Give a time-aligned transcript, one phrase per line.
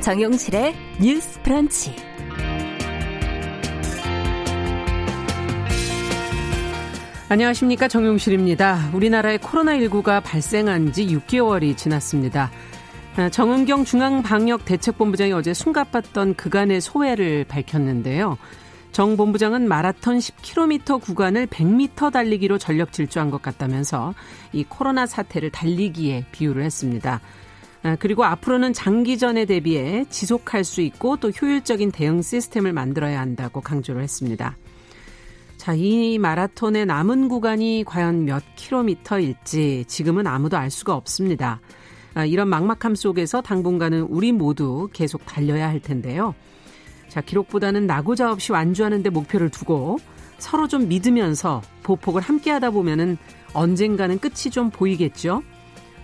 [0.00, 1.94] 정용실의 뉴스 브런치.
[7.28, 7.86] 안녕하십니까.
[7.86, 8.90] 정용실입니다.
[8.94, 12.50] 우리나라에 코로나19가 발생한 지 6개월이 지났습니다.
[13.16, 18.38] 아, 정은경 중앙방역대책본부장이 어제 숨가빴던 그간의 소회를 밝혔는데요.
[18.92, 24.14] 정 본부장은 마라톤 10km 구간을 100m 달리기로 전력 질주한 것 같다면서
[24.52, 27.20] 이 코로나 사태를 달리기에 비유를 했습니다.
[27.82, 34.02] 아, 그리고 앞으로는 장기전에 대비해 지속할 수 있고 또 효율적인 대응 시스템을 만들어야 한다고 강조를
[34.02, 34.56] 했습니다.
[35.56, 41.60] 자, 이 마라톤의 남은 구간이 과연 몇 킬로미터일지 지금은 아무도 알 수가 없습니다.
[42.14, 46.34] 아, 이런 막막함 속에서 당분간은 우리 모두 계속 달려야 할 텐데요.
[47.08, 49.98] 자, 기록보다는 나고자 없이 완주하는 데 목표를 두고
[50.38, 53.18] 서로 좀 믿으면서 보폭을 함께 하다 보면은
[53.52, 55.42] 언젠가는 끝이 좀 보이겠죠.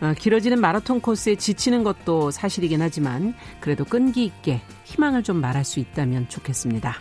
[0.01, 5.81] 어, 길어지는 마라톤 코스에 지치는 것도 사실이긴 하지만 그래도 끈기 있게 희망을 좀 말할 수
[5.81, 6.97] 있다면 좋겠습니다.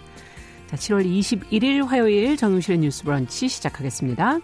[0.68, 4.40] 자, 7월 21일 화요일 정용실의 뉴스 브런치 시작하겠습니다.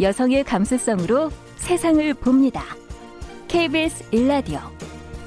[0.00, 2.64] 여성의 감수성으로 세상을 봅니다.
[3.48, 4.79] KBS 일라디오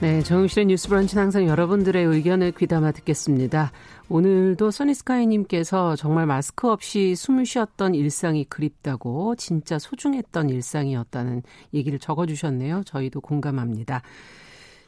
[0.00, 3.72] 네, 정용실의 뉴스 브런치는 항상 여러분들의 의견을 귀담아 듣겠습니다.
[4.08, 11.42] 오늘도 써니스카이님께서 정말 마스크 없이 숨을 쉬었던 일상이 그립다고 진짜 소중했던 일상이었다는
[11.74, 12.84] 얘기를 적어주셨네요.
[12.84, 14.02] 저희도 공감합니다.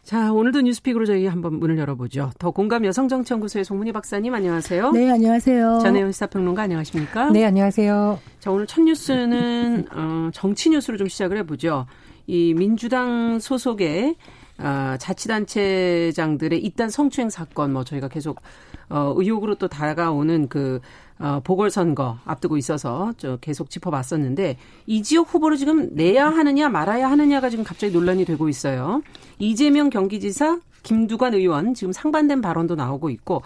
[0.05, 2.31] 자, 오늘도 뉴스픽으로 저희 한번 문을 열어보죠.
[2.39, 4.93] 더 공감 여성정치연구소의 송문희 박사님 안녕하세요.
[4.93, 5.81] 네, 안녕하세요.
[5.83, 7.31] 전혜연 시사평론가 안녕하십니까?
[7.31, 8.21] 네, 안녕하세요.
[8.39, 11.87] 자, 오늘 첫 뉴스는 어, 정치 뉴스로 좀 시작을 해보죠.
[12.29, 14.15] 이 민주당 소속의
[14.61, 18.41] 어, 자치단체장들의 잇단 성추행 사건 뭐 저희가 계속
[18.89, 20.81] 어, 의혹으로 또 다가오는 그
[21.19, 24.57] 어, 보궐선거 앞두고 있어서 저 계속 짚어봤었는데
[24.87, 29.03] 이 지역 후보를 지금 내야 하느냐 말아야 하느냐가 지금 갑자기 논란이 되고 있어요.
[29.39, 33.43] 이재명 경기지사, 김두관 의원 지금 상반된 발언도 나오고 있고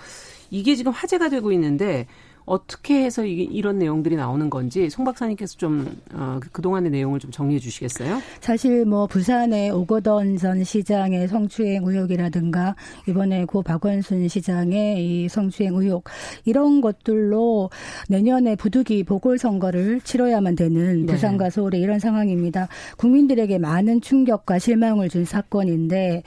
[0.50, 2.06] 이게 지금 화제가 되고 있는데
[2.46, 7.30] 어떻게 해서 이게 이런 내용들이 나오는 건지 송 박사님께서 좀 어, 그, 그동안의 내용을 좀
[7.30, 8.20] 정리해 주시겠어요?
[8.40, 12.76] 사실 뭐 부산의 오거돈 전 시장의 성추행 의혹이라든가
[13.08, 16.04] 이번에 고 박원순 시장의 이 성추행 의혹
[16.44, 17.70] 이런 것들로
[18.08, 21.12] 내년에 부득이 보궐선거를 치러야만 되는 네.
[21.12, 22.68] 부산과 서울의 이런 상황입니다.
[22.98, 26.22] 국민들에게 많은 충격과 실망을 준 사건인데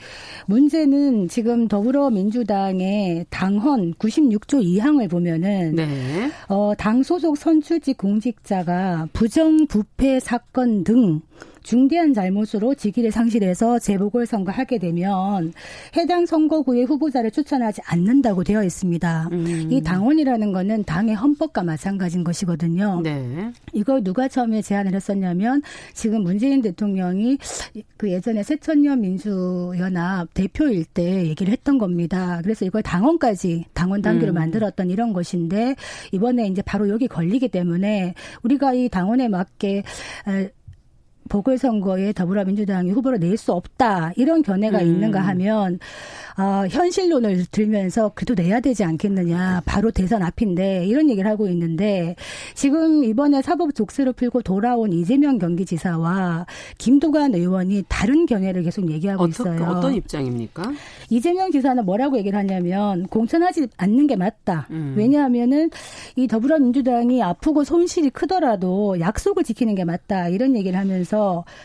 [0.46, 6.07] 문제는 지금 더불어민주당의 당헌 96조 2항을 보면은 네.
[6.48, 11.20] 어, 당 소속 선출직 공직자가 부정부패 사건 등
[11.62, 15.52] 중대한 잘못으로 직위를 상실해서 재보궐 선거 하게 되면
[15.96, 19.28] 해당 선거구의 후보자를 추천하지 않는다고 되어 있습니다.
[19.32, 19.68] 음.
[19.70, 23.00] 이 당원이라는 거는 당의 헌법과 마찬가지인 것이거든요.
[23.02, 23.52] 네.
[23.72, 25.62] 이걸 누가 처음에 제안을 했었냐면
[25.94, 27.38] 지금 문재인 대통령이
[27.96, 32.40] 그 예전에 새천년 민주연합 대표일 때 얘기를 했던 겁니다.
[32.42, 34.34] 그래서 이걸 당원까지 당원 단계로 음.
[34.34, 35.74] 만들었던 이런 것인데
[36.12, 39.82] 이번에 이제 바로 여기 걸리기 때문에 우리가 이 당원에 맞게
[41.28, 44.86] 보궐선거에 더불어민주당이 후보를 낼수 없다 이런 견해가 음.
[44.86, 45.78] 있는가 하면
[46.38, 52.14] 어, 현실론을 들면서 그래도 내야 되지 않겠느냐 바로 대선 앞인데 이런 얘기를 하고 있는데
[52.54, 56.46] 지금 이번에 사법 족쇄를 풀고 돌아온 이재명 경기지사와
[56.78, 59.64] 김두관 의원이 다른 견해를 계속 얘기하고 어떠, 있어요.
[59.68, 60.72] 어떤 입장입니까?
[61.10, 64.68] 이재명 지사는 뭐라고 얘기를 하냐면 공천하지 않는 게 맞다.
[64.70, 64.94] 음.
[64.96, 65.70] 왜냐하면은
[66.14, 71.17] 이 더불어민주당이 아프고 손실이 크더라도 약속을 지키는 게 맞다 이런 얘기를 하면서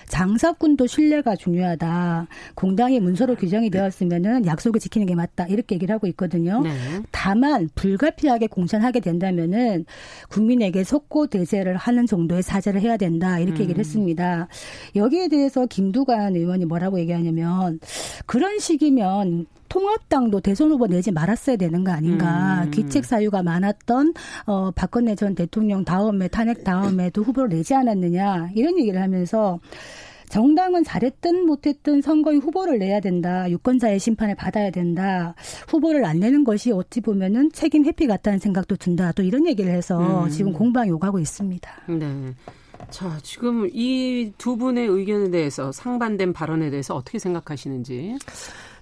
[0.08, 2.28] 장사꾼도 신뢰가 중요하다.
[2.56, 5.46] 공당이 문서로 규정이 되었으면은 약속을 지키는 게 맞다.
[5.48, 6.62] 이렇게 얘기를 하고 있거든요.
[6.62, 6.72] 네.
[7.12, 9.86] 다만 불가피하게 공천하게 된다면은
[10.30, 13.40] 국민에게 속고 대제를 하는 정도의 사죄를 해야 된다.
[13.40, 13.64] 이렇게 음.
[13.64, 14.48] 얘기를 했습니다.
[14.96, 17.80] 여기에 대해서 김두관 의원이 뭐라고 얘기하냐면
[18.26, 22.62] 그런 식이면 통합당도 대선 후보 내지 말았어야 되는 거 아닌가.
[22.66, 22.72] 음.
[22.72, 24.14] 귀책 사유가 많았던
[24.46, 29.60] 어 박근혜 전 대통령 다음에 탄핵 다음에도 후보를 내지 않았느냐 이런 얘기를 하면서
[30.30, 33.50] 정당은 잘했든 못했든 선거에 후보를 내야 된다.
[33.50, 35.34] 유권자의 심판을 받아야 된다.
[35.68, 39.12] 후보를 안 내는 것이 어찌 보면은 책임 회피 같다는 생각도 든다.
[39.14, 40.30] 또 이런 얘기를 해서 음.
[40.30, 41.72] 지금 공방이 오가고 있습니다.
[41.90, 42.34] 네.
[42.92, 48.18] 자, 지금 이 두 분의 의견에 대해서 상반된 발언에 대해서 어떻게 생각하시는지.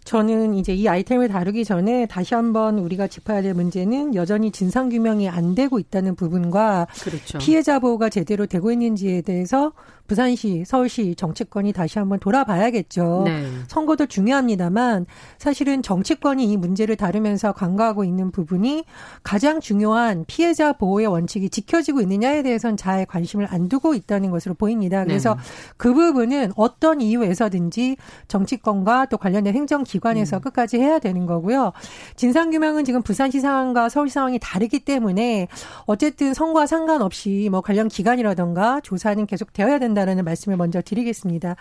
[0.04, 5.30] 저는 이제 이 아이템을 다루기 전에 다시 한번 우리가 짚어야 될 문제는 여전히 진상 규명이
[5.30, 7.38] 안 되고 있다는 부분과 그렇죠.
[7.38, 9.74] 피해자 보호가 제대로 되고 있는지에 대해서
[10.12, 13.22] 부산시, 서울시 정치권이 다시 한번 돌아봐야겠죠.
[13.28, 13.46] 네.
[13.70, 15.06] 선거도 중요합니다만
[15.38, 18.84] 사실은 정치권이 이 문제를 다루면서 간과하고 있는 부분이
[19.24, 25.06] 가장 중요한 피해자 보호의 원칙이 지켜지고 있느냐에 대해서는 잘 관심을 안 두고 있다는 것으로 보입니다.
[25.06, 25.42] 그래서 네.
[25.78, 27.96] 그 부분은 어떤 이유에서든지
[28.28, 30.42] 정치권과 또 관련된 행정기관에서 음.
[30.42, 31.72] 끝까지 해야 되는 거고요.
[32.18, 35.48] 진상규명은 지금 부산시 상황과 서울시 상황이 다르기 때문에
[35.86, 40.01] 어쨌든 선거와 상관없이 뭐 관련 기관이라던가 조사는 계속 되어야 된다.
[40.02, 41.56] 된다라는 말씀을 먼저 드리겠습니다.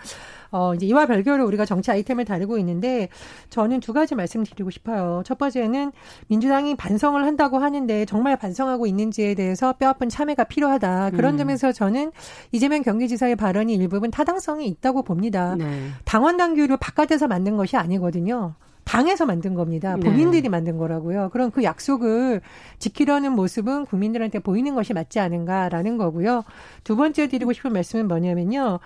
[0.51, 3.09] 어, 이제 이와 별개로 우리가 정치 아이템을 다루고 있는데
[3.49, 5.21] 저는 두 가지 말씀드리고 싶어요.
[5.25, 5.91] 첫 번째는
[6.27, 11.11] 민주당이 반성을 한다고 하는데 정말 반성하고 있는지에 대해서 뼈아픈 참여가 필요하다.
[11.11, 11.37] 그런 음.
[11.37, 12.11] 점에서 저는
[12.51, 15.55] 이재명 경기지사의 발언이 일부분 타당성이 있다고 봅니다.
[15.57, 15.87] 네.
[16.03, 18.55] 당원 당규를 바깥에서 만든 것이 아니거든요.
[18.83, 19.95] 당에서 만든 겁니다.
[19.95, 20.01] 네.
[20.09, 20.49] 본인들이 네.
[20.49, 21.29] 만든 거라고요.
[21.31, 22.41] 그럼 그 약속을
[22.79, 26.43] 지키려는 모습은 국민들한테 보이는 것이 맞지 않은가라는 거고요.
[26.83, 28.79] 두 번째 드리고 싶은 말씀은 뭐냐면요.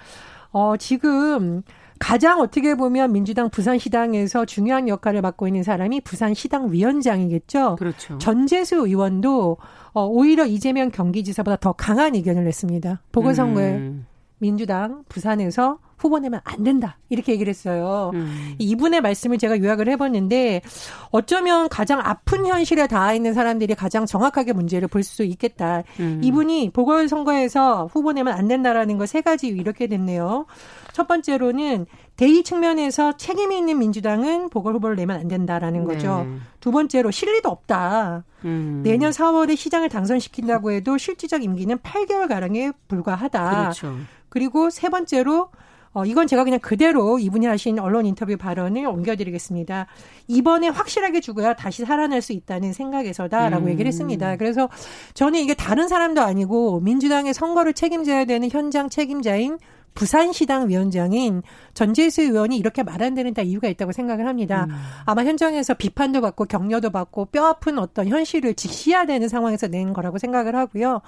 [0.51, 1.63] 어, 지금
[2.00, 7.77] 가장 어떻게 보면 민주당 부산시당에서 중요한 역할을 맡고 있는 사람이 부산시당 위원장이겠죠.
[7.77, 8.18] 그렇죠.
[8.18, 9.57] 전재수 의원도
[9.94, 13.01] 어, 오히려 이재명 경기지사보다 더 강한 의견을 냈습니다.
[13.12, 14.06] 보궐선거에 음.
[14.38, 16.98] 민주당 부산에서 후보 내면 안 된다.
[17.10, 18.12] 이렇게 얘기를 했어요.
[18.14, 18.54] 음.
[18.60, 20.62] 이분의 말씀을 제가 요약을 해봤는데
[21.10, 25.84] 어쩌면 가장 아픈 현실에 닿아 있는 사람들이 가장 정확하게 문제를 볼 수 있겠다.
[26.02, 26.20] 음.
[26.24, 30.46] 이분이 보궐선거에서 후보 내면 안 된다라는 거 세 가지 이렇게 됐네요.
[30.92, 31.86] 첫 번째로는
[32.18, 35.94] 대의 측면에서 책임이 있는 민주당은 보궐 후보를 내면 안 된다라는 네.
[35.94, 36.26] 거죠.
[36.28, 36.38] 네.
[36.60, 38.24] 두 번째로 실리도 없다.
[38.44, 38.82] 음.
[38.84, 43.50] 내년 4월에 시장을 당선시킨다고 해도 실질적 임기는 8개월 가량에 불과하다.
[43.62, 43.96] 그렇죠.
[44.36, 45.48] 그리고 세 번째로
[45.94, 49.88] 어, 이건 제가 그냥 그대로 이분이 하신 언론 인터뷰 발언을 옮겨드리겠습니다.
[50.28, 53.70] 이번에 확실하게 죽어야 다시 살아날 수 있다는 생각에서다라고 음.
[53.70, 54.36] 얘기를 했습니다.
[54.36, 54.68] 그래서
[55.14, 59.58] 저는 이게 다른 사람도 아니고 민주당의 선거를 책임져야 되는 현장 책임자인
[59.95, 61.42] 부산시당 위원장인
[61.74, 64.68] 전재수 의원이 이렇게 말한 데는 다 이유가 있다고 생각을 합니다.
[64.69, 64.75] 음.
[65.06, 70.56] 아마 현장에서 비판도 받고 격려도 받고 뼈아픈 어떤 현실을 직시해야 되는 상황에서 낸 거라고 생각을
[70.56, 71.01] 하고요.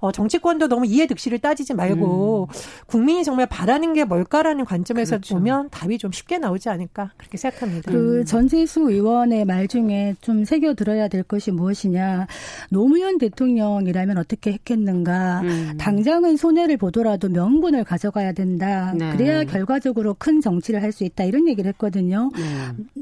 [0.00, 2.54] 어, 정치권도 너무 이해득실을 따지지 말고 음.
[2.86, 5.36] 국민이 정말 바라는 게 뭘까라는 관점에서 그렇죠.
[5.36, 7.90] 보면 답이 좀 쉽게 나오지 않을까 그렇게 생각합니다.
[7.90, 8.24] 그 음.
[8.24, 12.26] 전재수 의원의 말 중에 좀 새겨 들어야 될 것이 무엇이냐.
[12.70, 15.40] 노무현 대통령이라면 어떻게 했겠는가.
[15.42, 15.74] 음.
[15.78, 18.92] 당장은 손해를 보더라도 명분을 가져가야 된다.
[18.96, 19.12] 네.
[19.12, 21.24] 그래야 결과적으로 큰 정치를 할 수 있다.
[21.24, 22.30] 이런 얘기를 했거든요.
[22.36, 22.42] 네.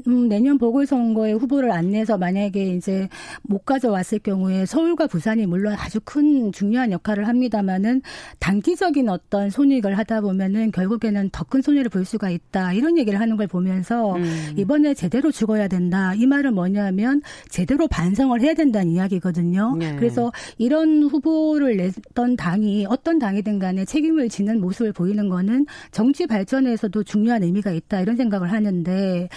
[0.07, 3.09] 음, 내년 보궐선거에 후보를 안 내서 만약에 이제
[3.41, 8.01] 못 가져왔을 경우에 서울과 부산이 물론 아주 큰 중요한 역할을 합니다마는
[8.39, 13.35] 단기적인 어떤 손익을 하다 보면은 결국에는 더 큰 손해를 볼 수가 있다 이런 얘기를 하는
[13.35, 14.53] 걸 보면서 음.
[14.55, 19.75] 이번에 제대로 죽어야 된다 이 말은 뭐냐면 제대로 반성을 해야 된다는 이야기거든요.
[19.77, 19.97] 네.
[19.97, 27.03] 그래서 이런 후보를 냈던 당이 어떤 당이든 간에 책임을 지는 모습을 보이는 거는 정치 발전에서도
[27.03, 29.29] 중요한 의미가 있다 이런 생각을 하는데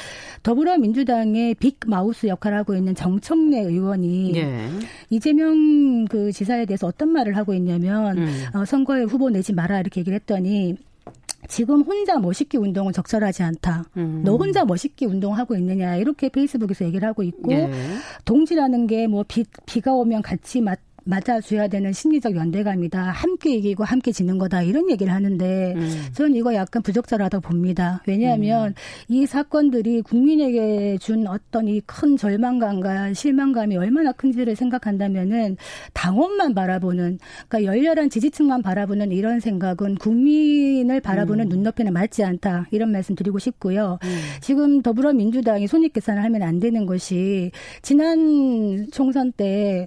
[0.43, 4.69] 더불어민주당의 빅 마우스 역할을 하고 있는 정청래 의원이 네.
[5.11, 8.45] 이재명 그 지사에 대해서 어떤 말을 하고 있냐면 음.
[8.55, 10.77] 어, 선거에 후보 내지 마라 이렇게 얘기를 했더니
[11.47, 13.85] 지금 혼자 멋있게 운동은 적절하지 않다.
[13.99, 14.23] 음.
[14.25, 17.71] 너 혼자 멋있게 운동하고 있느냐 이렇게 페이스북에서 얘기를 하고 있고 네.
[18.25, 19.25] 동지라는 게 뭐
[19.67, 23.01] 비가 오면 같이 맞 맞아줘야 되는 심리적 연대감이다.
[23.03, 24.63] 함께 이기고 함께 지는 거다.
[24.63, 26.05] 이런 얘기를 하는데 음.
[26.15, 28.03] 저는 이거 약간 부적절하다고 봅니다.
[28.07, 28.75] 왜냐하면 음.
[29.09, 35.57] 이 사건들이 국민에게 준 어떤 이 큰 절망감과 실망감이 얼마나 큰지를 생각한다면은
[35.93, 37.19] 당원만 바라보는
[37.49, 41.49] 그러니까 열렬한 지지층만 바라보는 이런 생각은 국민을 바라보는 음.
[41.51, 42.67] 눈높이는 맞지 않다.
[42.71, 43.99] 이런 말씀 드리고 싶고요.
[44.03, 44.19] 음.
[44.41, 47.51] 지금 더불어민주당이 손익 계산을 하면 안 되는 것이
[47.83, 49.87] 지난 총선 때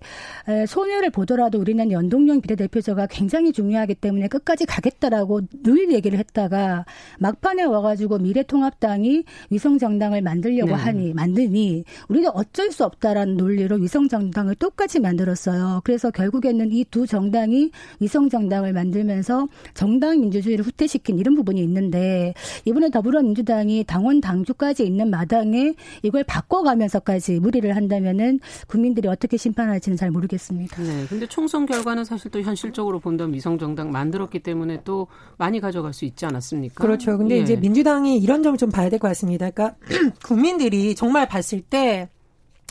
[0.68, 6.86] 손해 를 숫자를 보더라도 우리는 연동형 비례대표제가 굉장히 중요하기 때문에 끝까지 가겠다라고 늘 얘기를 했다가
[7.20, 10.74] 막판에 와가지고 미래통합당이 위성정당을 만들려고 네.
[10.74, 15.82] 하니 만드니 우리는 어쩔 수 없다라는 논리로 위성정당을 똑같이 만들었어요.
[15.84, 22.34] 그래서 결국에는 이 두 정당이 위성정당을 만들면서 정당 민주주의를 후퇴시킨 이런 부분이 있는데
[22.66, 25.74] 이번에 더불어민주당이 당원 당주까지 있는 마당에
[26.04, 30.82] 이걸 바꿔가면서까지 무리를 한다면은 국민들이 어떻게 심판할지는 잘 모르겠습니다.
[30.82, 30.97] 네.
[31.02, 31.06] 네.
[31.08, 36.26] 근데 총선 결과는 사실 또 현실적으로 본다면 위성정당 만들었기 때문에 또 많이 가져갈 수 있지
[36.26, 36.84] 않았습니까?
[36.84, 37.18] 그렇죠.
[37.18, 37.40] 근데 예.
[37.42, 39.50] 이제 민주당이 이런 점을 좀 봐야 될 것 같습니다.
[39.52, 39.78] 그러니까
[40.26, 42.10] 국민들이 정말 봤을 때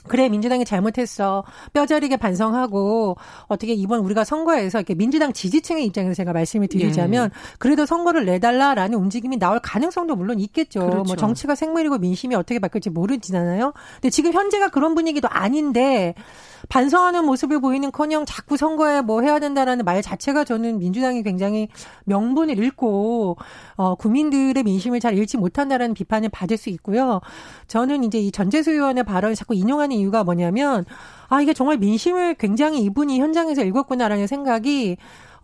[0.08, 6.68] 그래 민주당이 잘못했어 뼈저리게 반성하고 어떻게 이번 우리가 선거에서 이렇게 민주당 지지층의 입장에서 제가 말씀을
[6.68, 7.36] 드리자면 네.
[7.58, 10.80] 그래도 선거를 내달라라는 움직임이 나올 가능성도 물론 있겠죠.
[10.80, 11.06] 뭐 그렇죠.
[11.06, 13.72] 뭐 정치가 생물이고 민심이 어떻게 바뀔지 모르지잖아요.
[13.94, 16.14] 근데 지금 현재가 그런 분위기도 아닌데
[16.68, 21.68] 반성하는 모습을 보이는커녕 자꾸 선거에 뭐 해야 된다라는 말 자체가 저는 민주당이 굉장히
[22.04, 23.36] 명분을 잃고
[23.76, 27.20] 어 국민들의 민심을 잘 잃지 못한다라는 비판을 받을 수 있고요.
[27.68, 30.84] 저는 이제 이 전재수 의원의 발언을 자꾸 인용하는 이유가 뭐냐면
[31.28, 34.96] 아 이게 정말 민심을 굉장히 이분이 현장에서 읽었구나라는 생각이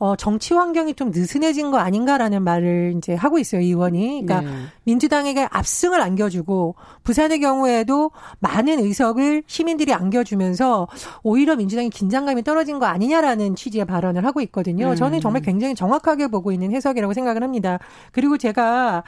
[0.02, 4.26] 어, 정치 환경이 좀 느슨해진 거 아닌가라는 말을 이제 하고 있어요, 이 의원이.
[4.26, 4.64] 그러니까 네.
[4.82, 10.88] 민주당에게 압승을 안겨주고 부산의 경우에도 많은 의석을 시민들이 안겨주면서
[11.22, 14.90] 오히려 민주당이 긴장감이 떨어진 거 아니냐라는 취지의 발언을 하고 있거든요.
[14.90, 14.96] 음.
[14.96, 17.78] 저는 정말 굉장히 정확하게 보고 있는 해석이라고 생각을 합니다.
[18.10, 19.04] 그리고 제가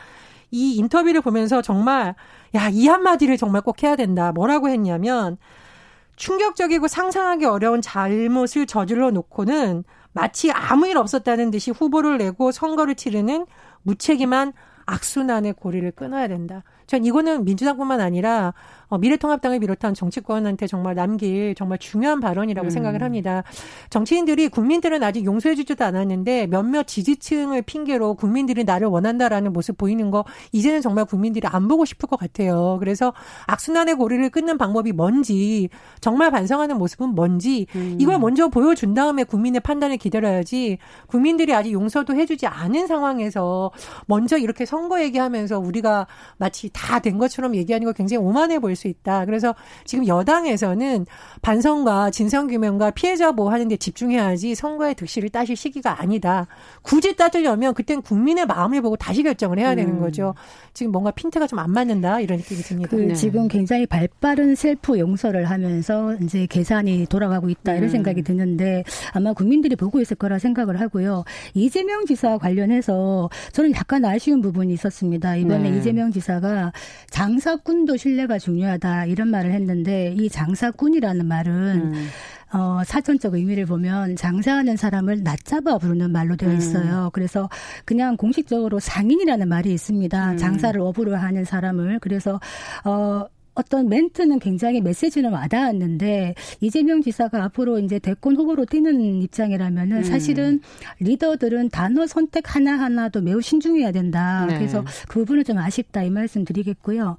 [0.54, 2.14] 이 인터뷰를 보면서 정말
[2.54, 4.30] 야, 이 한마디를 정말 꼭 해야 된다.
[4.32, 5.36] 뭐라고 했냐면
[6.16, 9.82] 충격적이고 상상하기 어려운 잘못을 저질러 놓고는
[10.12, 13.46] 마치 아무 일 없었다는 듯이 후보를 내고 선거를 치르는
[13.82, 14.52] 무책임한
[14.86, 16.62] 악순환의 고리를 끊어야 된다.
[16.86, 18.54] 전 이거는 민주당뿐만 아니라
[18.88, 22.70] 어, 미래통합당을 비롯한 정치권한테 정말 남길 정말 중요한 발언이라고 음.
[22.70, 23.42] 생각을 합니다.
[23.90, 30.80] 정치인들이 국민들은 아직 용서해주지도 않았는데 몇몇 지지층을 핑계로 국민들이 나를 원한다라는 모습 보이는 거 이제는
[30.80, 32.76] 정말 국민들이 안 보고 싶을 것 같아요.
[32.78, 33.12] 그래서
[33.46, 35.68] 악순환의 고리를 끊는 방법이 뭔지
[36.00, 37.96] 정말 반성하는 모습은 뭔지 음.
[38.00, 43.70] 이걸 먼저 보여준 다음에 국민의 판단을 기다려야지 국민들이 아직 용서도 해주지 않은 상황에서
[44.06, 48.88] 먼저 이렇게 선거 얘기하면서 우리가 마치 다 된 것처럼 얘기하는 거 굉장히 오만해 보일 수
[48.88, 49.24] 있다.
[49.26, 49.54] 그래서
[49.84, 51.06] 지금 여당에서는
[51.42, 56.46] 반성과 진상규명과 피해자 보호하는 데 집중해야지 선거의 득실을 따실 시기가 아니다.
[56.82, 60.00] 굳이 따지려면 그땐 국민의 마음을 보고 다시 결정을 해야 되는 음.
[60.00, 60.34] 거죠.
[60.72, 62.90] 지금 뭔가 핀트가 좀 안 맞는다 이런 느낌이 듭니다.
[62.90, 63.14] 그 네.
[63.14, 67.88] 지금 굉장히 발빠른 셀프 용서를 하면서 이제 계산이 돌아가고 있다 이런 음.
[67.90, 71.24] 생각이 드는데 아마 국민들이 보고 있을 거라 생각을 하고요.
[71.54, 75.36] 이재명 지사 관련해서 저는 약간 아쉬운 부분이 있었습니다.
[75.36, 75.78] 이번에 네.
[75.78, 76.63] 이재명 지사가
[77.10, 82.08] 장사꾼도 신뢰가 중요하다 이런 말을 했는데 이 장사꾼이라는 말은 음.
[82.54, 86.56] 어, 사전적 의미를 보면 장사하는 사람을 낮잡아 부르는 말로 되어 음.
[86.56, 87.06] 있어요.
[87.06, 87.10] 음.
[87.12, 87.50] 그래서
[87.84, 90.32] 그냥 공식적으로 상인이라는 말이 있습니다.
[90.32, 90.36] 음.
[90.36, 91.98] 장사를 업으로 하는 사람을.
[91.98, 92.38] 그래서,
[92.84, 100.02] 어, 어떤 멘트는 굉장히 메시지는 와닿았는데 이재명 지사가 앞으로 이제 대권 후보로 뛰는 입장이라면은 음.
[100.02, 100.60] 사실은
[101.00, 104.46] 리더들은 단어 선택 하나 하나도 매우 신중해야 된다.
[104.46, 104.58] 네.
[104.58, 107.16] 그래서 그 부분은 좀 아쉽다 이 말씀 드리겠고요.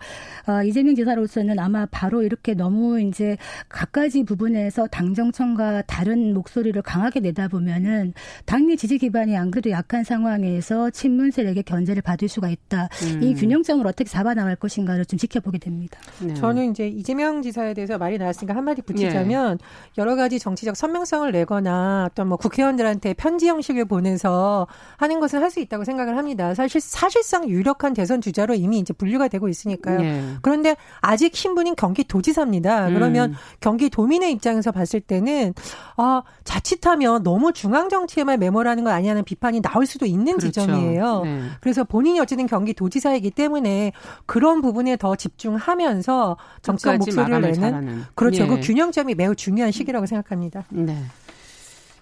[0.47, 3.37] 어, 이재명 지사로서는 아마 바로 이렇게 너무 이제
[3.69, 8.13] 각가지 부분에서 당 정청과 다른 목소리를 강하게 내다 보면은
[8.45, 12.89] 당내 지지 기반이 안 그래도 약한 상황에서 친문 세력의 견제를 받을 수가 있다.
[13.03, 13.23] 음.
[13.23, 15.99] 이 균형점을 어떻게 잡아 나갈 것인가를 좀 지켜보게 됩니다.
[16.27, 16.33] 네.
[16.35, 19.65] 저는 이제 이재명 지사에 대해서 말이 나왔으니까 한마디 붙이자면 네.
[19.97, 24.67] 여러 가지 정치적 선명성을 내거나 어떤 뭐 국회의원들한테 편지 형식을 보내서
[24.97, 26.53] 하는 것은 할 수 있다고 생각을 합니다.
[26.53, 29.99] 사실 사실상 유력한 대선 주자로 이미 이제 분류가 되고 있으니까요.
[29.99, 30.23] 네.
[30.41, 32.89] 그런데 아직 신분인 경기도지사입니다.
[32.89, 33.35] 그러면 음.
[33.61, 35.53] 경기도민의 입장에서 봤을 때는
[35.97, 40.61] 아 자칫하면 너무 중앙 정치에만 매몰하는 거 아니냐는 비판이 나올 수도 있는 그렇죠.
[40.61, 41.21] 지점이에요.
[41.23, 41.41] 네.
[41.61, 43.93] 그래서 본인이 어쨌든 경기도지사이기 때문에
[44.25, 48.03] 그런 부분에 더 집중하면서 하면서 정치적 목소리를 내는.
[48.15, 48.47] 그렇죠.
[48.47, 48.59] 그 예.
[48.59, 50.65] 그 균형점이 매우 중요한 시기라고 생각합니다.
[50.69, 50.97] 네.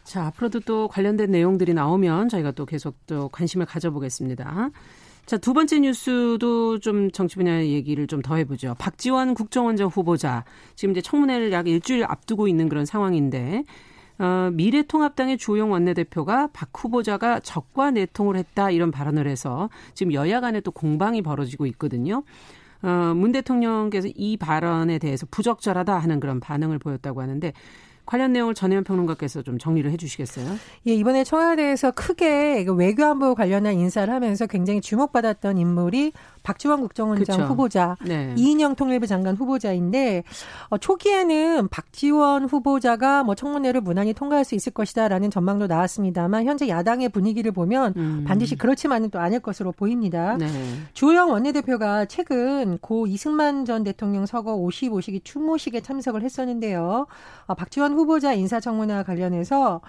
[0.04, 4.70] 자, 앞으로도 또 관련된 내용들이 나오면 저희가 또 계속 또 관심을 가져보겠습니다.
[5.26, 8.76] 자, 두 번째 뉴스도 좀 정치 분야 얘기를 좀 더 해보죠.
[8.78, 10.44] 박지원 국정원장 후보자.
[10.76, 13.64] 지금 이제 청문회를 약 일주일 앞두고 있는 그런 상황인데,
[14.20, 20.60] 어, 미래통합당의 주호영 원내대표가 박 후보자가 적과 내통을 했다 이런 발언을 해서 지금 여야 간에
[20.62, 22.24] 또 공방이 벌어지고 있거든요.
[22.84, 27.54] 어, 문 대통령께서 이 발언에 대해서 부적절하다 하는 그런 반응을 보였다고 하는데
[28.06, 30.58] 관련 내용을 전혜연 평론가께서 좀 정리를 해 주시겠어요?
[30.88, 36.12] 예, 이번에 청와대에서 크게 외교안보 관련한 인사를 하면서 굉장히 주목받았던 인물이
[36.44, 37.48] 박지원 국정원장 그쵸.
[37.48, 38.34] 후보자, 네.
[38.38, 40.24] 이인영 통일부 장관 후보자인데
[40.70, 47.10] 어, 초기에는 박지원 후보자가 뭐 청문회를 무난히 통과할 수 있을 것이다라는 전망도 나왔습니다만 현재 야당의
[47.10, 48.24] 분위기를 보면 음.
[48.28, 50.38] 반드시 그렇지만은 또 아닐 것으로 보입니다.
[50.38, 50.48] 네.
[50.94, 57.08] 주호영 원내대표가 최근 고 이승만 전 대통령 서거 55시기 추모식에 참석을 했었는데요.
[57.46, 59.82] 어, 박지원 후보자 인사청문회와 관련해서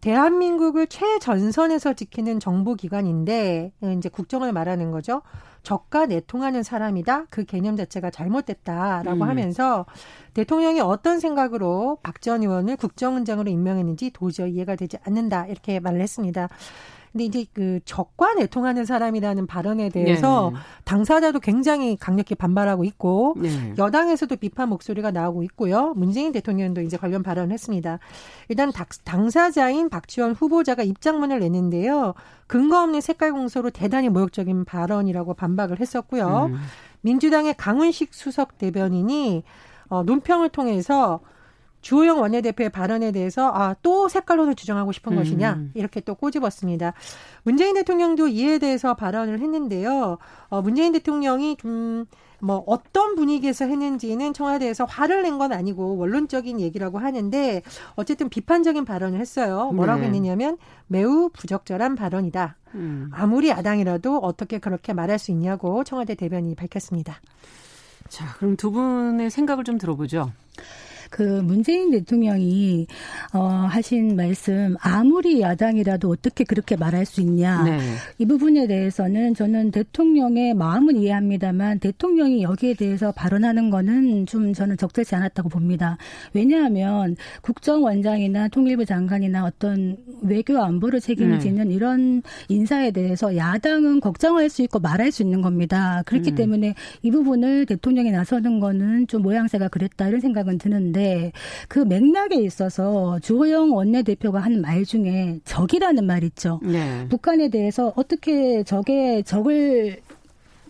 [0.00, 5.22] 대한민국을 최전선에서 지키는 정보기관인데 이제 국정을 말하는 거죠.
[5.62, 7.26] 적과 내통하는 사람이다.
[7.30, 9.22] 그 개념 자체가 잘못됐다라고 음.
[9.28, 9.86] 하면서
[10.34, 15.46] 대통령이 어떤 생각으로 박 전 의원을 국정원장으로 임명했는지 도저히 이해가 되지 않는다.
[15.46, 16.48] 이렇게 말을 했습니다.
[17.12, 20.60] 근데 이제 그 적과 내통하는 사람이라는 발언에 대해서 네.
[20.84, 23.74] 당사자도 굉장히 강력히 반발하고 있고 네.
[23.78, 25.92] 여당에서도 비판 목소리가 나오고 있고요.
[25.96, 27.98] 문재인 대통령도 이제 관련 발언을 했습니다.
[28.48, 28.72] 일단
[29.04, 32.14] 당사자인 박지원 후보자가 입장문을 냈는데요.
[32.46, 36.50] 근거 없는 색깔 공소로 대단히 모욕적인 발언이라고 반박을 했었고요.
[36.52, 36.58] 음.
[37.00, 39.42] 민주당의 강훈식 수석 대변인이
[39.88, 41.20] 어, 논평을 통해서
[41.80, 45.18] 주호영 원내대표의 발언에 대해서 아, 또 색깔론을 주장하고 싶은 음.
[45.18, 46.92] 것이냐 이렇게 또 꼬집었습니다.
[47.42, 50.18] 문재인 대통령도 이에 대해서 발언을 했는데요.
[50.48, 52.06] 어, 문재인 대통령이 좀
[52.40, 57.62] 뭐 어떤 분위기에서 했는지는 청와대에서 화를 낸 건 아니고 원론적인 얘기라고 하는데
[57.94, 59.70] 어쨌든 비판적인 발언을 했어요.
[59.72, 60.06] 뭐라고 네.
[60.06, 60.58] 했느냐면
[60.88, 62.56] 매우 부적절한 발언이다.
[62.74, 63.10] 음.
[63.12, 67.20] 아무리 야당이라도 어떻게 그렇게 말할 수 있냐고 청와대 대변인이 밝혔습니다.
[68.08, 70.32] 자, 그럼 두 분의 생각을 좀 들어보죠.
[71.10, 72.86] 그 문재인 대통령이
[73.34, 77.78] 어 하신 말씀 아무리 야당이라도 어떻게 그렇게 말할 수 있냐 네.
[78.18, 85.14] 이 부분에 대해서는 저는 대통령의 마음은 이해합니다만 대통령이 여기에 대해서 발언하는 거는 좀 저는 적절치
[85.16, 85.98] 않았다고 봅니다.
[86.32, 91.74] 왜냐하면 국정원장이나 통일부 장관이나 어떤 외교 안보를 책임지는 네.
[91.74, 96.02] 이런 인사에 대해서 야당은 걱정할 수 있고 말할 수 있는 겁니다.
[96.06, 96.34] 그렇기 음.
[96.36, 101.32] 때문에 이 부분을 대통령이 나서는 거는 좀 모양새가 그랬다 이런 생각은 드는데 있는데
[101.68, 106.60] 그 맥락에 있어서 주호영 원내대표가 한 말 중에 적이라는 말 있죠.
[106.62, 107.06] 네.
[107.08, 109.96] 북한에 대해서 어떻게 적의 적을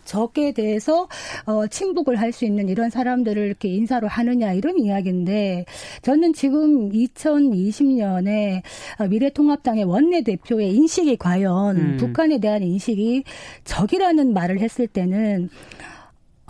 [0.05, 1.09] 적에 대해서
[1.45, 5.65] 어 침묵을 할 수 있는 이런 사람들을 이렇게 인사로 하느냐 이런 이야기인데
[6.03, 8.61] 저는 지금 2020년에
[9.09, 11.97] 미래통합당의 원내대표의 인식이 과연 음.
[11.97, 13.25] 북한에 대한 인식이
[13.65, 15.49] 적이라는 말을 했을 때는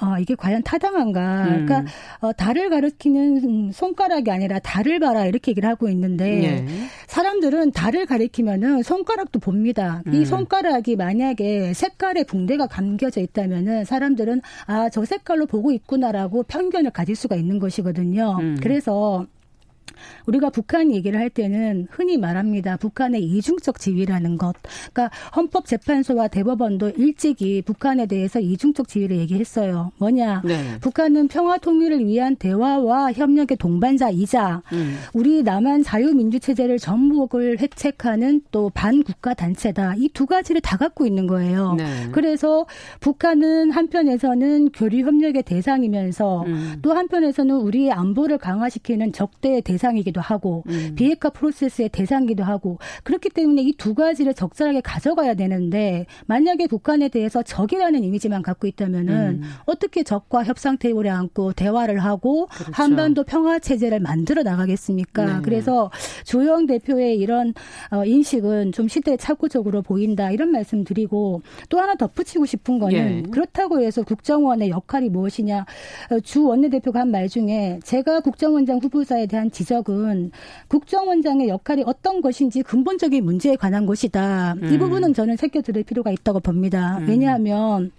[0.01, 1.43] 아, 이게 과연 타당한가.
[1.43, 1.65] 음.
[1.65, 5.25] 그러니까, 어, 달을 가리키는 손가락이 아니라 달을 봐라.
[5.25, 6.65] 이렇게 얘기를 하고 있는데, 예.
[7.08, 10.01] 사람들은 달을 가리키면은 손가락도 봅니다.
[10.08, 10.13] 음.
[10.13, 17.15] 이 손가락이 만약에 색깔의 붕대가 감겨져 있다면은 사람들은 아, 저 색깔로 보고 있구나라고 편견을 가질
[17.15, 18.38] 수가 있는 것이거든요.
[18.39, 18.57] 음.
[18.61, 19.25] 그래서
[20.27, 22.77] 우리가 북한 얘기를 할 때는 흔히 말합니다.
[22.77, 24.55] 북한의 이중적 지위라는 것.
[24.94, 29.92] 그러니까 헌법재판소와 대법원도 일찍이 북한에 대해서 이중적 지위를 얘기했어요.
[29.98, 30.42] 뭐냐?
[30.46, 30.77] 네.
[30.79, 34.98] 북한은 평화 통일을 위한 대화와 협력의 동반자이자 음.
[35.14, 39.96] 우리 남한 자유민주 체제를 전복을 획책하는 또 반국가 단체다.
[39.98, 41.74] 이 두 가지를 다 갖고 있는 거예요.
[41.75, 41.85] 네.
[42.11, 42.66] 그래서
[43.00, 46.79] 북한은 한편에서는 교류 협력의 대상이면서 음.
[46.81, 50.94] 또 한편에서는 우리의 안보를 강화시키는 적대의 대상 대상이기도 하고 음.
[50.96, 57.42] 비핵화 프로세스의 대상이기도 하고 그렇기 때문에 이 두 가지를 적절하게 가져가야 되는데 만약에 북한에 대해서
[57.42, 59.44] 적이라는 이미지만 갖고 있다면은 음.
[59.66, 62.72] 어떻게 적과 협상 테이블에 앉고 대화를 하고 그렇죠.
[62.74, 65.25] 한반도 평화 체제를 만들어 나가겠습니까?
[65.25, 65.42] 네.
[65.42, 65.90] 그래서
[66.25, 67.54] 조영 대표의 이런
[67.92, 73.30] 어, 인식은 좀 시대에 착오적으로 보인다 이런 말씀 드리고 또 하나 덧붙이고 싶은 거는 예.
[73.32, 75.66] 그렇다고 해서 국정원의 역할이 무엇이냐
[76.12, 80.31] 어, 주 원내대표가 한 말 중에 제가 국정원장 후보자에 대한 지적 지적은
[80.67, 84.55] 국정원장의 역할이 어떤 것인지 근본적인 문제에 관한 것이다.
[84.61, 84.74] 음.
[84.74, 86.98] 이 부분은 저는 새겨들을 필요가 있다고 봅니다.
[87.00, 87.07] 음.
[87.07, 87.91] 왜냐하면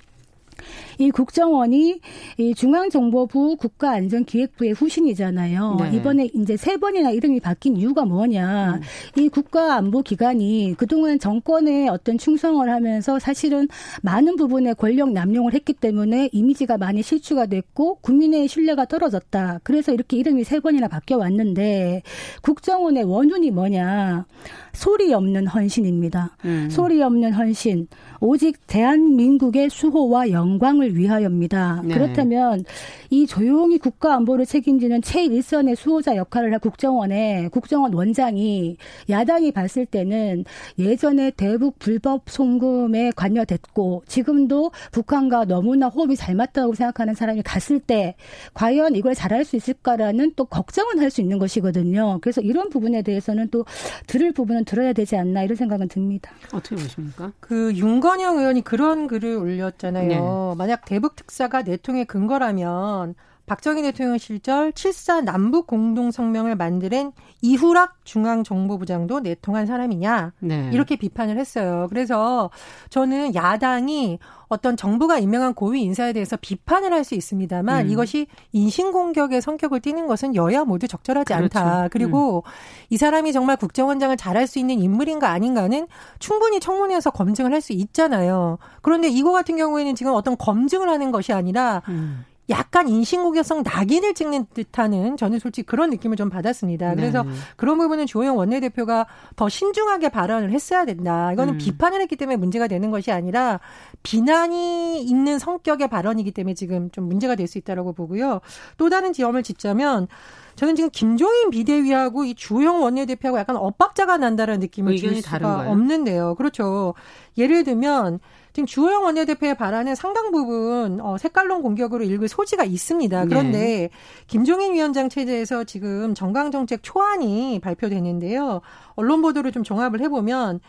[0.99, 2.01] 이 국정원이
[2.39, 5.77] 이 중앙정보부 국가안전기획부의 후신이잖아요.
[5.81, 5.97] 네.
[5.97, 8.81] 이번에 이제 세 번이나 이름이 바뀐 이유가 뭐냐.
[9.17, 9.23] 음.
[9.23, 13.69] 이 국가안보기관이 그동안 정권에 어떤 충성을 하면서 사실은
[14.03, 19.61] 많은 부분에 권력 남용을 했기 때문에 이미지가 많이 실추가 됐고 국민의 신뢰가 떨어졌다.
[19.63, 22.03] 그래서 이렇게 이름이 세 번이나 바뀌어 왔는데
[22.43, 24.27] 국정원의 원흉이 뭐냐.
[24.73, 26.37] 소리 없는 헌신입니다.
[26.45, 26.69] 음.
[26.71, 27.89] 소리 없는 헌신.
[28.21, 31.83] 오직 대한민국의 수호와 영광을 위하여입니다.
[31.85, 31.95] 네.
[31.95, 32.64] 그렇다면
[33.11, 38.77] 이 조용히 국가 안보를 책임지는 최일선의 수호자 역할을 할 국정원에 국정원 원장이
[39.11, 40.45] 야당이 봤을 때는
[40.79, 48.14] 예전에 대북 불법 송금에 관여됐고 지금도 북한과 너무나 호흡이 잘 맞다고 생각하는 사람이 갔을 때
[48.55, 52.21] 과연 이걸 잘할 수 있을까라는 또 걱정은 할 수 있는 것이거든요.
[52.23, 53.66] 그래서 이런 부분에 대해서는 또
[54.07, 56.31] 들을 부분은 들어야 되지 않나 이런 생각은 듭니다.
[56.55, 57.33] 어떻게 보십니까?
[57.38, 60.09] 그 윤건 김건영 의원이 그런 글을 올렸잖아요.
[60.09, 60.57] 네.
[60.59, 63.15] 만약 대북 특사가 내통의 근거라면
[63.47, 70.71] 박정희 대통령 시절 7사 남북 공동 성명을 만드는 이후락 중앙정보부장도 내통한 사람이냐 네.
[70.73, 71.87] 이렇게 비판을 했어요.
[71.91, 72.51] 그래서
[72.91, 77.91] 저는 야당이 어떤 정부가 임명한 고위 인사에 대해서 비판을 할 수 있습니다만 음.
[77.91, 81.59] 이것이 인신공격의 성격을 띠는 것은 여야 모두 적절하지 그렇죠.
[81.59, 81.89] 않다.
[81.89, 82.51] 그리고 음.
[82.91, 85.89] 이 사람이 정말 국정원장을 잘할 수 있는 인물인가 아닌가는
[86.21, 88.59] 충분히 청문회에서 검증을 할 수 있잖아요.
[88.83, 92.25] 그런데 이거 같은 경우에는 지금 어떤 검증을 하는 것이 아니라 음.
[92.53, 96.95] 약간 인신공격성 낙인을 찍는 듯하는 저는 솔직히 그런 느낌을 좀 받았습니다.
[96.95, 97.31] 그래서 네.
[97.57, 101.33] 그런 부분은 주호영 원내대표가 더 신중하게 발언을 했어야 된다.
[101.33, 101.59] 이거는 음.
[101.59, 103.61] 비판을 했기 때문에 문제가 되는 것이 아니라
[104.03, 108.41] 비난이 있는 성격의 발언이기 때문에 지금 좀 문제가 될 수 있다라고 보고요.
[108.79, 110.07] 또 다른 지점을 짚자면
[110.55, 115.71] 저는 지금 김종인 비대위하고 이 주호영 원내대표하고 약간 엇박자가 난다는 느낌을 줄 수가?
[115.71, 116.35] 없는데요.
[116.37, 116.95] 그렇죠.
[117.38, 118.21] 예를 들면
[118.53, 123.23] 지금 주호영 원내대표의 발언은 상당 부분 어, 색깔론 공격으로 읽을 소지가 있습니다.
[123.23, 123.29] 네.
[123.29, 123.91] 그런데 네.
[124.27, 128.61] 김종인 위원장 체제에서 지금 정강정책 초안이 발표됐는데요.
[128.95, 130.61] 언론 보도를 좀 종합을 해보면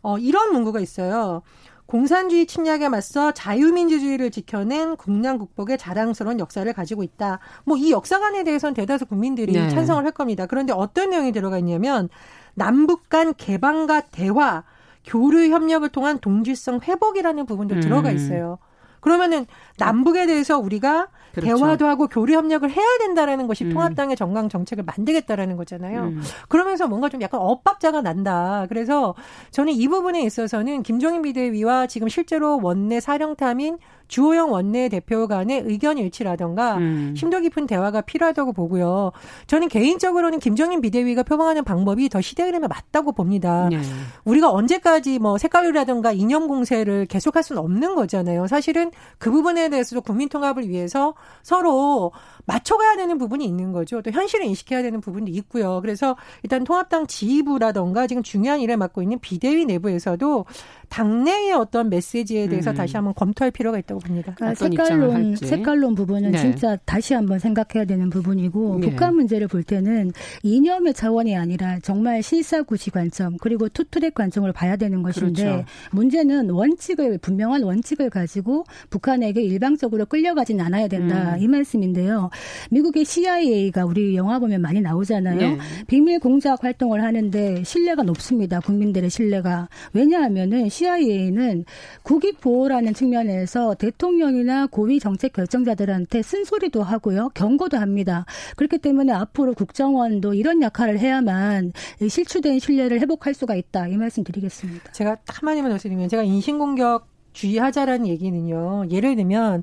[0.00, 1.42] 어, 이런 문구가 있어요.
[1.84, 7.38] 공산주의 침략에 맞서 자유민주주의를 지켜낸 국난 국복의 자랑스러운 역사를 가지고 있다.
[7.64, 9.68] 뭐 이 역사관에 대해서는 대다수 국민들이 네.
[9.70, 10.46] 찬성을 할 겁니다.
[10.46, 12.08] 그런데 어떤 내용이 들어가 있냐면
[12.54, 14.64] 남북 간 개방과 대화,
[15.04, 17.80] 교류 협력을 통한 동질성 회복이라는 부분도 음.
[17.80, 18.58] 들어가 있어요.
[19.00, 19.46] 그러면은
[19.78, 21.56] 남북에 대해서 우리가 그렇죠.
[21.56, 23.72] 대화도 하고 교류 협력을 해야 된다라는 것이 음.
[23.72, 26.04] 통합당의 정강 정책을 만들겠다라는 거잖아요.
[26.04, 26.22] 음.
[26.48, 28.66] 그러면서 뭔가 좀 약간 엇박자가 난다.
[28.68, 29.14] 그래서
[29.50, 35.98] 저는 이 부분에 있어서는 김종인 비대위와 지금 실제로 원내 사령탑인 주호영 원내 대표 간의 의견
[35.98, 37.14] 일치라던가 음.
[37.16, 39.12] 심도 깊은 대화가 필요하다고 보고요.
[39.46, 43.68] 저는 개인적으로는 김정인 비대위가 표방하는 방법이 더 시대 흐름에 맞다고 봅니다.
[43.70, 43.78] 네.
[44.24, 48.46] 우리가 언제까지 뭐 색깔이라든가 이념 공세를 계속할 수는 없는 거잖아요.
[48.46, 52.12] 사실은 그 부분에 대해서도 국민 통합을 위해서 서로
[52.48, 54.00] 맞춰가야 되는 부분이 있는 거죠.
[54.00, 55.80] 또 현실을 인식해야 되는 부분도 있고요.
[55.82, 60.46] 그래서 일단 통합당 지휘부라던가 지금 중요한 일을 맡고 있는 비대위 내부에서도
[60.88, 62.74] 당내의 어떤 메시지에 대해서 음.
[62.74, 64.32] 다시 한번 검토할 필요가 있다고 봅니다.
[64.34, 66.38] 그러니까 색깔론 색깔론 부분은 네.
[66.38, 68.88] 진짜 다시 한번 생각해야 되는 부분이고 네.
[68.88, 75.02] 북한 문제를 볼 때는 이념의 차원이 아니라 정말 실사구시 관점 그리고 투트랙 관점을 봐야 되는
[75.02, 75.64] 것인데 그렇죠.
[75.90, 81.42] 문제는 원칙을 분명한 원칙을 가지고 북한에게 일방적으로 끌려가진 않아야 된다 음.
[81.42, 82.30] 이 말씀인데요.
[82.70, 85.38] 미국의 CIA가 우리 영화 보면 많이 나오잖아요.
[85.38, 85.58] 네.
[85.86, 88.60] 비밀 공작 활동을 하는데 신뢰가 높습니다.
[88.60, 89.68] 국민들의 신뢰가.
[89.92, 91.64] 왜냐하면은 CIA는
[92.02, 97.30] 국익 보호라는 측면에서 대통령이나 고위 정책 결정자들한테 쓴소리도 하고요.
[97.34, 98.24] 경고도 합니다.
[98.56, 101.72] 그렇기 때문에 앞으로 국정원도 이런 역할을 해야만
[102.08, 103.88] 실추된 신뢰를 회복할 수가 있다.
[103.88, 104.92] 이 말씀 드리겠습니다.
[104.92, 108.86] 제가 한마디만 더 드리면 제가 인신공격 주의하자라는 얘기는요.
[108.90, 109.62] 예를 들면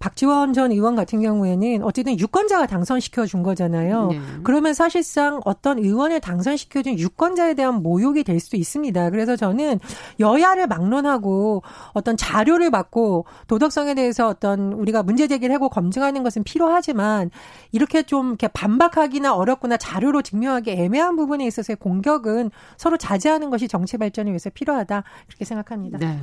[0.00, 4.08] 박지원 전 의원 같은 경우에는 어쨌든 유권자가 당선시켜 준 거잖아요.
[4.08, 4.20] 네.
[4.42, 9.10] 그러면 사실상 어떤 의원을 당선시켜 준 유권자에 대한 모욕이 될 수도 있습니다.
[9.10, 9.78] 그래서 저는
[10.18, 17.30] 여야를 막론하고 어떤 자료를 받고 도덕성에 대해서 어떤 우리가 문제 제기를 하고 검증하는 것은 필요하지만
[17.70, 23.98] 이렇게 좀 이렇게 반박하기나 어렵거나 자료로 증명하기 애매한 부분에 있어서의 공격은 서로 자제하는 것이 정치
[23.98, 25.98] 발전을 위해서 필요하다 이렇게 생각합니다.
[25.98, 26.18] 네.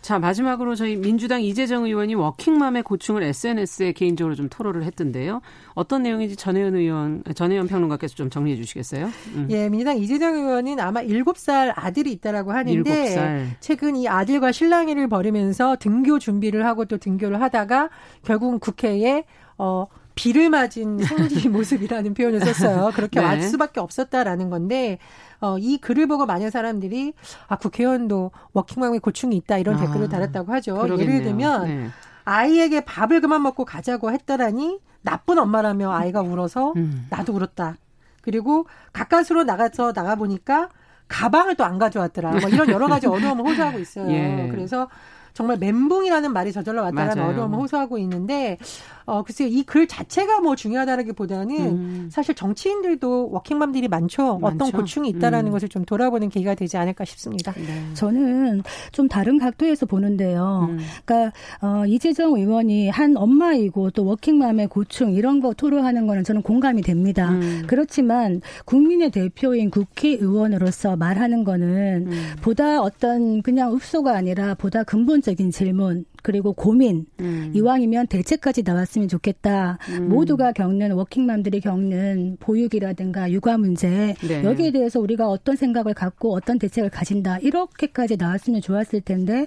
[0.00, 5.42] 자, 마지막으로 저희 민주당 이재정 의원이 워킹맘의 고충을 SNS에 개인적으로 좀 토로를 했던데요.
[5.74, 9.10] 어떤 내용인지 전혜연 의원, 전혜연 평론가께서 좀 정리해 주시겠어요?
[9.34, 9.48] 음.
[9.50, 13.46] 예, 민주당 이재정 의원은 아마 7살 아들이 있다라고 하는데 7살.
[13.60, 17.90] 최근 이 아들과 실랑이를 벌이면서 등교 준비를 하고 또 등교를 하다가
[18.24, 19.24] 결국은 국회에
[19.58, 22.90] 어 비를 맞은 생지 모습이라는 표현을 썼어요.
[22.94, 23.26] 그렇게 네.
[23.26, 24.98] 할 수밖에 없었다라는 건데
[25.40, 27.14] 어, 이 글을 보고 많은 사람들이
[27.48, 30.74] 아 국회의원도 워킹맘의 고충이 있다 이런 아, 댓글을 달았다고 하죠.
[30.76, 31.08] 그러겠네요.
[31.14, 31.88] 예를 들면 네.
[32.24, 37.06] 아이에게 밥을 그만 먹고 가자고 했더라니 나쁜 엄마라며 아이가 울어서 음.
[37.08, 37.76] 나도 울었다.
[38.20, 40.68] 그리고 가까스로 나가서 나가 보니까
[41.08, 42.32] 가방을 또 안 가져왔더라.
[42.32, 44.08] 뭐 이런 여러 가지 어려움을 호소하고 있어요.
[44.12, 44.48] 예.
[44.50, 44.88] 그래서
[45.32, 48.58] 정말 멘붕이라는 말이 저절로 왔다는 어려움을 호소하고 있는데
[49.06, 52.08] 어 글쎄요 이 글 자체가 뭐 중요하다라기보다는 음.
[52.10, 54.38] 사실 정치인들도 워킹맘들이 많죠.
[54.38, 54.64] 많죠.
[54.64, 55.52] 어떤 고충이 있다라는 음.
[55.52, 57.52] 것을 좀 돌아보는 계기가 되지 않을까 싶습니다.
[57.52, 57.94] 네.
[57.94, 60.66] 저는 좀 다른 각도에서 보는데요.
[60.70, 60.78] 음.
[61.04, 66.82] 그러니까 어 이재정 의원이 한 엄마이고 또 워킹맘의 고충 이런 거 토로하는 거는 저는 공감이
[66.82, 67.30] 됩니다.
[67.30, 67.62] 음.
[67.66, 72.34] 그렇지만 국민의 대표인 국회의원으로서 말하는 거는 음.
[72.42, 77.52] 보다 어떤 그냥 읍소가 아니라 보다 근본적인 질문 그리고 고민 음.
[77.54, 79.78] 이왕이면 대책까지 나왔으면 좋겠다.
[79.90, 80.08] 음.
[80.08, 84.44] 모두가 겪는 워킹맘들이 겪는 보육이라든가 육아 문제 네.
[84.44, 89.46] 여기에 대해서 우리가 어떤 생각을 갖고 어떤 대책을 가진다 이렇게까지 나왔으면 좋았을 텐데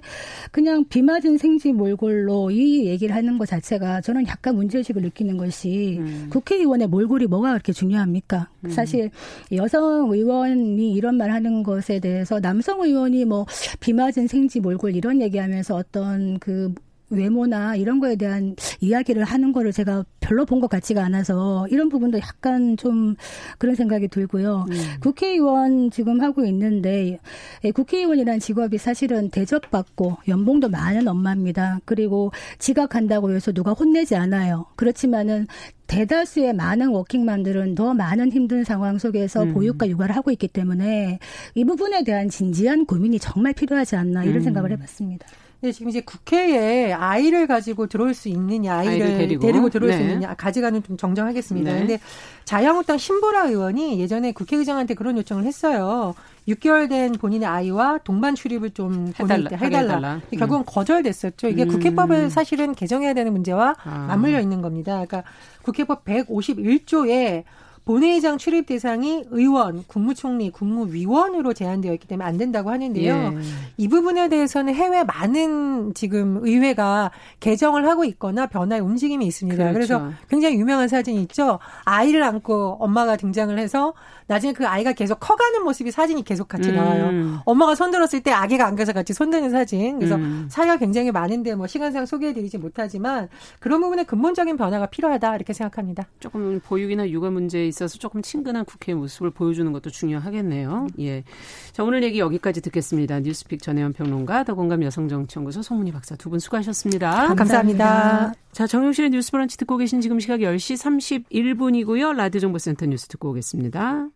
[0.51, 5.97] 그냥 비 맞은 생지 몰골로 이 얘기를 하는 것 자체가 저는 약간 문제의식을 느끼는 것이
[5.99, 6.27] 음.
[6.29, 8.49] 국회의원의 몰골이 뭐가 그렇게 중요합니까?
[8.65, 8.69] 음.
[8.69, 9.09] 사실
[9.51, 13.45] 여성 의원이 이런 말 하는 것에 대해서 남성 의원이 뭐
[13.79, 16.62] 비 맞은 생지 몰골 이런 얘기하면서 어떤 그
[17.09, 22.19] 외모나 이런 거에 대한 이야기를 하는 거를 제가 별로 본 것 같지가 않아서 이런 부분도
[22.19, 23.15] 약간 좀
[23.57, 24.65] 그런 생각이 들고요.
[24.69, 24.75] 음.
[25.01, 27.19] 국회의원 지금 하고 있는데
[27.65, 31.79] 예, 국회의원이라는 직업이 사실은 대접받고 연봉도 많은 엄마입니다.
[31.83, 34.65] 그리고 지각한다고 해서 누가 혼내지 않아요.
[34.77, 35.47] 그렇지만은
[35.87, 39.53] 대다수의 많은 워킹맘들은 더 많은 힘든 상황 속에서 음.
[39.53, 41.19] 보육과 육아를 하고 있기 때문에
[41.55, 44.41] 이 부분에 대한 진지한 고민이 정말 필요하지 않나 이런 음.
[44.41, 45.27] 생각을 해봤습니다.
[45.63, 49.41] 네, 지금 이제 국회에 아이를 가지고 들어올 수 있느냐, 아이를, 아이를 데리고.
[49.41, 49.69] 데리고.
[49.69, 49.97] 들어올 네.
[49.97, 51.71] 수 있느냐, 가져가는 좀 정정하겠습니다.
[51.71, 51.79] 네.
[51.79, 51.99] 근데
[52.43, 56.15] 자유한국당 신보라 의원이 예전에 국회의장한테 그런 요청을 했어요.
[56.49, 59.51] 6개월 된 본인의 아이와 동반 출입을 좀 해달라.
[59.55, 59.79] 해달라.
[59.79, 60.21] 해달라.
[60.31, 60.63] 결국은 음.
[60.65, 61.47] 거절됐었죠.
[61.47, 61.69] 이게 음.
[61.69, 64.05] 국회법을 사실은 개정해야 되는 문제와 아.
[64.09, 65.05] 맞물려 있는 겁니다.
[65.05, 65.23] 그러니까
[65.61, 67.45] 국회법 151조에
[67.85, 73.13] 본회의장 출입 대상이 의원, 국무총리, 국무위원으로 제한되어 있기 때문에 안 된다고 하는데요.
[73.13, 73.41] 예.
[73.77, 79.73] 이 부분에 대해서는 해외 많은 지금 의회가 개정을 하고 있거나 변화의 움직임이 있습니다.
[79.73, 79.73] 그렇죠.
[79.73, 81.59] 그래서 굉장히 유명한 사진이 있죠.
[81.83, 83.93] 아이를 안고 엄마가 등장을 해서
[84.27, 86.75] 나중에 그 아이가 계속 커가는 모습이 사진이 계속 같이 음.
[86.75, 87.41] 나와요.
[87.45, 89.97] 엄마가 손들었을 때 아기가 안겨서 같이 손드는 사진.
[89.97, 90.47] 그래서 음.
[90.49, 93.27] 사례가 굉장히 많은데 뭐 시간상 소개해드리지 못하지만
[93.59, 96.07] 그런 부분에 근본적인 변화가 필요하다 이렇게 생각합니다.
[96.21, 100.87] 조금 보육이나 육아 문제에 있어서 조금 친근한 국회의 모습을 보여주는 것도 중요하겠네요.
[100.99, 101.23] 예.
[101.71, 103.19] 자 오늘 얘기 여기까지 듣겠습니다.
[103.19, 107.09] 뉴스픽 전혜원 평론가 더공감 여성정치연구소 송문희 박사 두 분 수고하셨습니다.
[107.35, 107.85] 감사합니다.
[107.85, 108.33] 감사합니다.
[108.51, 112.15] 자 정용실의 뉴스 브런치 듣고 계신 지금 시각 10시 31분이고요.
[112.15, 114.07] 라디오 정보센터 뉴스 듣고 오겠습니다.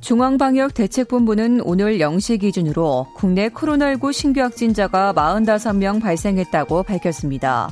[0.00, 7.70] 중앙방역대책본부는 오늘 0시 기준으로 국내 코로나19 신규 확진자가 45명 발생했다고 밝혔습니다.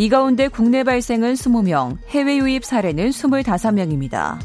[0.00, 4.38] 이 가운데 국내 발생은 20명, 해외 유입 사례는 25명입니다.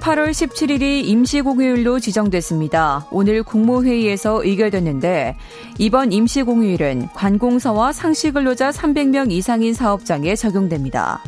[0.00, 3.06] 8월 17일이 임시공휴일로 지정됐습니다.
[3.12, 5.36] 오늘 국무회의에서 의결됐는데
[5.78, 11.22] 이번 임시공휴일은 관공서와 상시근로자 300명 이상인 사업장에 적용됩니다.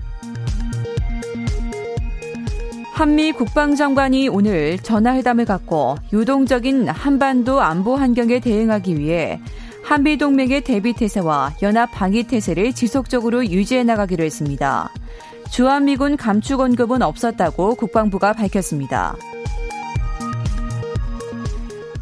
[2.92, 9.40] 한미 국방장관이 오늘 전화회담을 갖고 유동적인 한반도 안보 환경에 대응하기 위해
[9.86, 14.90] 한미 동맹의 대비 태세와 연합 방위 태세를 지속적으로 유지해 나가기로 했습니다.
[15.52, 19.14] 주한미군 감축 언급은 없었다고 국방부가 밝혔습니다.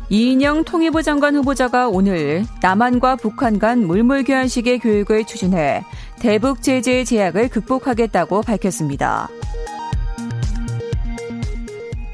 [0.08, 5.84] 이인영 통일부 장관 후보자가 오늘 남한과 북한 간 물물교환식의 교육을 추진해
[6.20, 9.28] 대북 제재 제약을 극복하겠다고 밝혔습니다.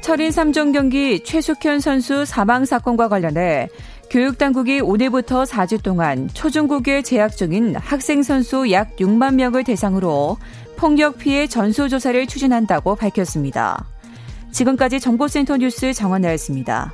[0.01, 3.69] 철인 3종 경기 최숙현 선수 사망 사건과 관련해
[4.11, 10.37] 교육당국이 오늘부터 4주 동안 초중국에 재학 중인 학생 선수 약 6만 명을 대상으로
[10.75, 13.85] 폭력 피해 전수조사를 추진한다고 밝혔습니다.
[14.51, 16.93] 지금까지 정보센터 뉴스 정원나였습니다.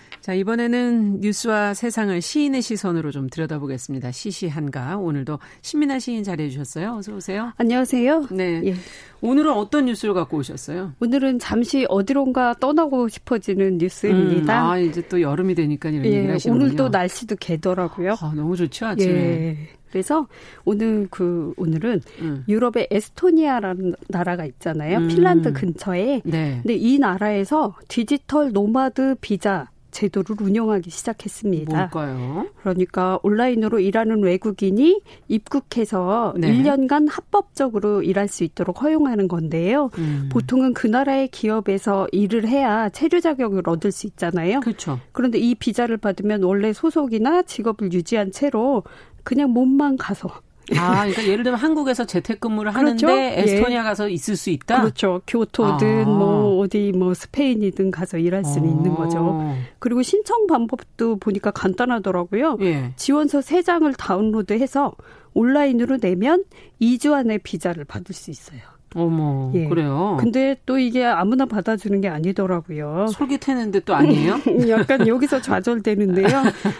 [0.21, 4.11] 자, 이번에는 뉴스와 세상을 시인의 시선으로 좀 들여다보겠습니다.
[4.11, 4.97] 시시한가.
[4.97, 6.97] 오늘도 신민아 시인 자리해 주셨어요.
[6.97, 7.53] 어서 오세요.
[7.57, 8.27] 안녕하세요.
[8.29, 8.61] 네.
[8.65, 8.75] 예.
[9.21, 10.93] 오늘은 어떤 뉴스를 갖고 오셨어요?
[10.99, 14.63] 오늘은 잠시 어디론가 떠나고 싶어지는 뉴스입니다.
[14.63, 16.65] 음, 아, 이제 또 여름이 되니까 이런 예, 얘기를 하시는군요.
[16.65, 18.11] 오늘 또 날씨도 개더라고요.
[18.21, 19.13] 아, 너무 좋죠, 아침에.
[19.13, 19.57] 예.
[19.89, 20.27] 그래서
[20.65, 22.43] 오늘 그 오늘은 음.
[22.47, 24.99] 유럽의 에스토니아라는 나라가 있잖아요.
[24.99, 25.07] 음.
[25.07, 26.21] 핀란드 근처에.
[26.23, 26.59] 네.
[26.61, 31.77] 근데 이 나라에서 디지털 노마드 비자 제도를 운영하기 시작했습니다.
[31.77, 32.47] 뭘까요?
[32.61, 36.51] 그러니까 온라인으로 일하는 외국인이 입국해서 네.
[36.51, 39.89] 1년간 합법적으로 일할 수 있도록 허용하는 건데요.
[39.97, 40.29] 음.
[40.31, 44.61] 보통은 그 나라의 기업에서 일을 해야 체류 자격을 얻을 수 있잖아요.
[44.61, 44.99] 그렇죠.
[45.11, 48.83] 그런데 이 비자를 받으면 원래 소속이나 직업을 유지한 채로
[49.23, 50.29] 그냥 몸만 가서
[50.77, 53.07] 아, 그러니까 예를 들면 한국에서 재택근무를 그렇죠?
[53.07, 53.41] 하는데 예.
[53.41, 53.83] 에스토니아 예.
[53.83, 54.81] 가서 있을 수 있다.
[54.81, 55.21] 그렇죠.
[55.27, 56.09] 교토든 아.
[56.09, 58.71] 뭐 어디 뭐 스페인이든 가서 일할 수는 아.
[58.71, 59.55] 있는 거죠.
[59.79, 62.57] 그리고 신청 방법도 보니까 간단하더라고요.
[62.61, 62.93] 예.
[62.95, 64.93] 지원서 3장을 다운로드해서
[65.33, 66.43] 온라인으로 내면
[66.81, 68.59] 2주 안에 비자를 받을 수 있어요.
[68.95, 69.67] 어머, 예.
[69.67, 70.17] 그래요?
[70.19, 73.07] 근데 또 이게 아무나 받아주는 게 아니더라고요.
[73.07, 74.35] 솔깃했는데 또 아니에요?
[74.69, 76.27] 약간 여기서 좌절되는데요.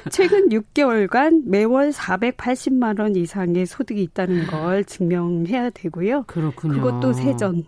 [0.09, 6.23] 최근 6개월간 매월 480만 원 이상의 소득이 있다는 걸 증명해야 되고요.
[6.27, 6.73] 그렇군요.
[6.73, 7.63] 그것도 세전.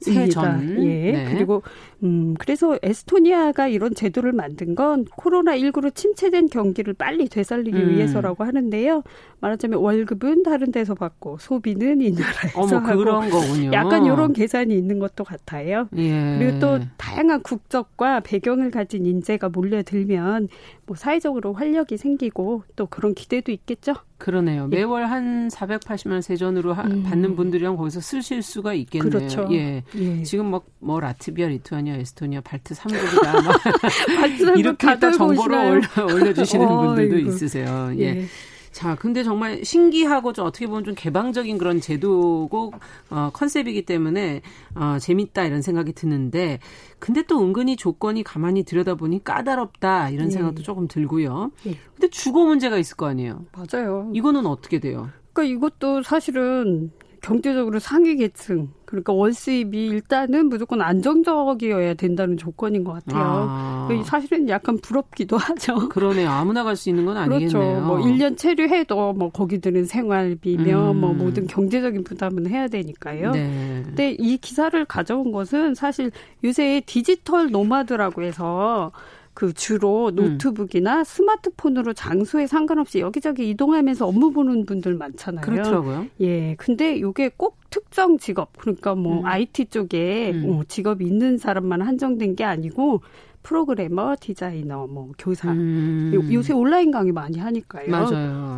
[0.00, 0.82] 세전.
[0.82, 1.12] 예.
[1.12, 1.32] 네.
[1.32, 1.62] 그리고
[2.02, 7.90] 음 그래서 에스토니아가 이런 제도를 만든 건 코로나 19로 침체된 경기를 빨리 되살리기 음.
[7.90, 9.02] 위해서라고 하는데요.
[9.40, 13.70] 말하자면 월급은 다른 데서 받고 소비는 이 나라에서 어머, 하고 그런 거군요.
[13.72, 15.88] 약간 이런 계산이 있는 것도 같아요.
[15.96, 16.36] 예.
[16.38, 20.48] 그리고 또 다양한 국적과 배경을 가진 인재가 몰려들면
[20.86, 23.94] 뭐 사회적으로 활력이 생기고 또 그런 기대도 있겠죠.
[24.18, 24.68] 그러네요.
[24.72, 24.76] 예.
[24.76, 27.02] 매월 한 480만 세전으로 하, 음.
[27.02, 29.10] 받는 분들이랑 거기서 쓰실 수가 있겠네요.
[29.10, 29.48] 그렇죠.
[29.52, 29.82] 예.
[29.96, 30.22] 예.
[30.22, 34.56] 지금 막 뭐 라트비아, 리투아니아, 에스토니아, 발트 3국이다.
[34.58, 37.18] 이렇게 또 정보를 올려, 올려 주시는 어, 분들도.
[37.18, 37.92] 있으세요.
[37.98, 38.24] 예.
[38.70, 38.72] 예.
[38.72, 42.72] 자, 근데 정말 신기하고 좀 어떻게 보면 좀 개방적인 그런 제도고
[43.10, 44.42] 어, 컨셉이기 때문에
[44.74, 46.60] 어, 재밌다 이런 생각이 드는데
[46.98, 50.34] 근데 또 은근히 조건이 가만히 들여다보니 까다롭다 이런 네.
[50.34, 51.50] 생각도 조금 들고요.
[51.64, 51.76] 네.
[51.94, 53.44] 근데 주거 문제가 있을 거 아니에요.
[53.52, 54.10] 맞아요.
[54.14, 55.10] 이거는 어떻게 돼요?
[55.32, 62.92] 그러니까 이것도 사실은 경제적으로 상위 계층 그러니까 월 수입이 일단은 무조건 안정적이어야 된다는 조건인 것
[62.92, 63.46] 같아요.
[63.48, 63.88] 아.
[64.04, 65.88] 사실은 약간 부럽기도 하죠.
[65.90, 66.28] 그러네요.
[66.28, 67.48] 아무나 갈 수 있는 건 아니겠네요.
[67.50, 67.80] 그렇죠.
[67.86, 71.00] 뭐 1년 체류해도 뭐 거기들은 생활비며 음.
[71.00, 73.32] 뭐 모든 경제적인 부담은 해야 되니까요.
[73.32, 73.82] 네.
[73.84, 76.10] 근데 이 기사를 가져온 것은 사실
[76.42, 78.92] 요새 디지털 노마드라고 해서
[79.40, 80.16] 그 주로 음.
[80.16, 81.04] 노트북이나 음.
[81.04, 85.40] 스마트폰으로 장소에 상관없이 여기저기 이동하면서 업무 보는 분들 많잖아요.
[85.40, 86.08] 그렇더라고요.
[86.20, 86.56] 예.
[86.56, 89.24] 근데 요게 꼭 특정 직업 그러니까 뭐 음.
[89.24, 90.44] IT 쪽에 음.
[90.50, 93.00] 어, 직업이 있는 사람만 한정된 게 아니고
[93.42, 95.50] 프로그래머, 디자이너, 뭐 교사.
[95.50, 96.12] 음.
[96.32, 97.88] 요새 온라인 강의 많이 하니까요.
[97.90, 98.08] 맞아요.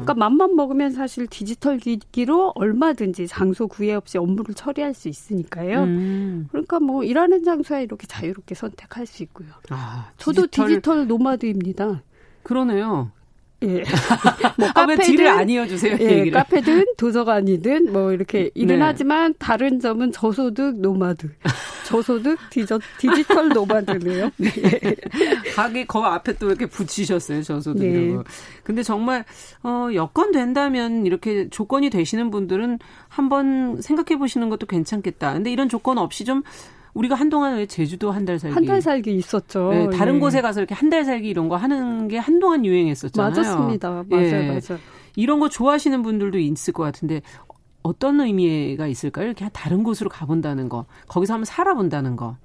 [0.03, 5.85] 그러니까 맘만 먹으면 사실 디지털 기기로 얼마든지 장소 구애 없이 업무를 처리할 수 있으니까요.
[5.85, 6.49] 음.
[6.51, 9.49] 그러니까 뭐 일하는 장소에 이렇게 자유롭게 선택할 수 있고요.
[9.71, 12.03] 아, 저도 디지털, 디지털 노마드입니다.
[12.43, 13.13] 그러네요.
[13.63, 13.85] 예.
[14.59, 15.97] 뭐 아, 카페든 안 이어주세요.
[16.01, 18.85] 예, 카페든 도서관이든 뭐 이렇게 일은 네.
[18.85, 21.29] 하지만 다른 점은 저소득 노마드,
[21.87, 24.31] 저소득 디저, 디지털 노마드네요.
[24.37, 24.51] 네.
[25.55, 28.23] 가게 거 앞에 또 이렇게 붙이셨어요 저소득이라고.
[28.23, 28.25] 네.
[28.65, 29.25] 근데 정말
[29.63, 35.35] 어, 여건 된다면 이렇게 조건이 되시는 분들은 한번 생각해 보시는 것도 괜찮겠다.
[35.35, 36.43] 근데 이런 조건 없이 좀
[36.95, 39.71] 우리가 한동안 왜 제주도 한 달 살기 한 달 살기 있었죠.
[39.71, 40.19] 네, 다른 예.
[40.21, 43.31] 곳에 가서 이렇게 한 달 살기 이런 거 하는 게 한동안 유행했었잖아요.
[43.31, 44.05] 맞았습니다.
[44.11, 44.47] 맞아요, 예.
[44.49, 44.79] 맞아요.
[45.17, 47.23] 이런 거 좋아하시는 분들도 있을 것 같은데
[47.83, 49.27] 어떤 의미가 있을까요?
[49.27, 52.37] 이렇게 다른 곳으로 가본다는 거, 거기서 한번 살아본다는 거.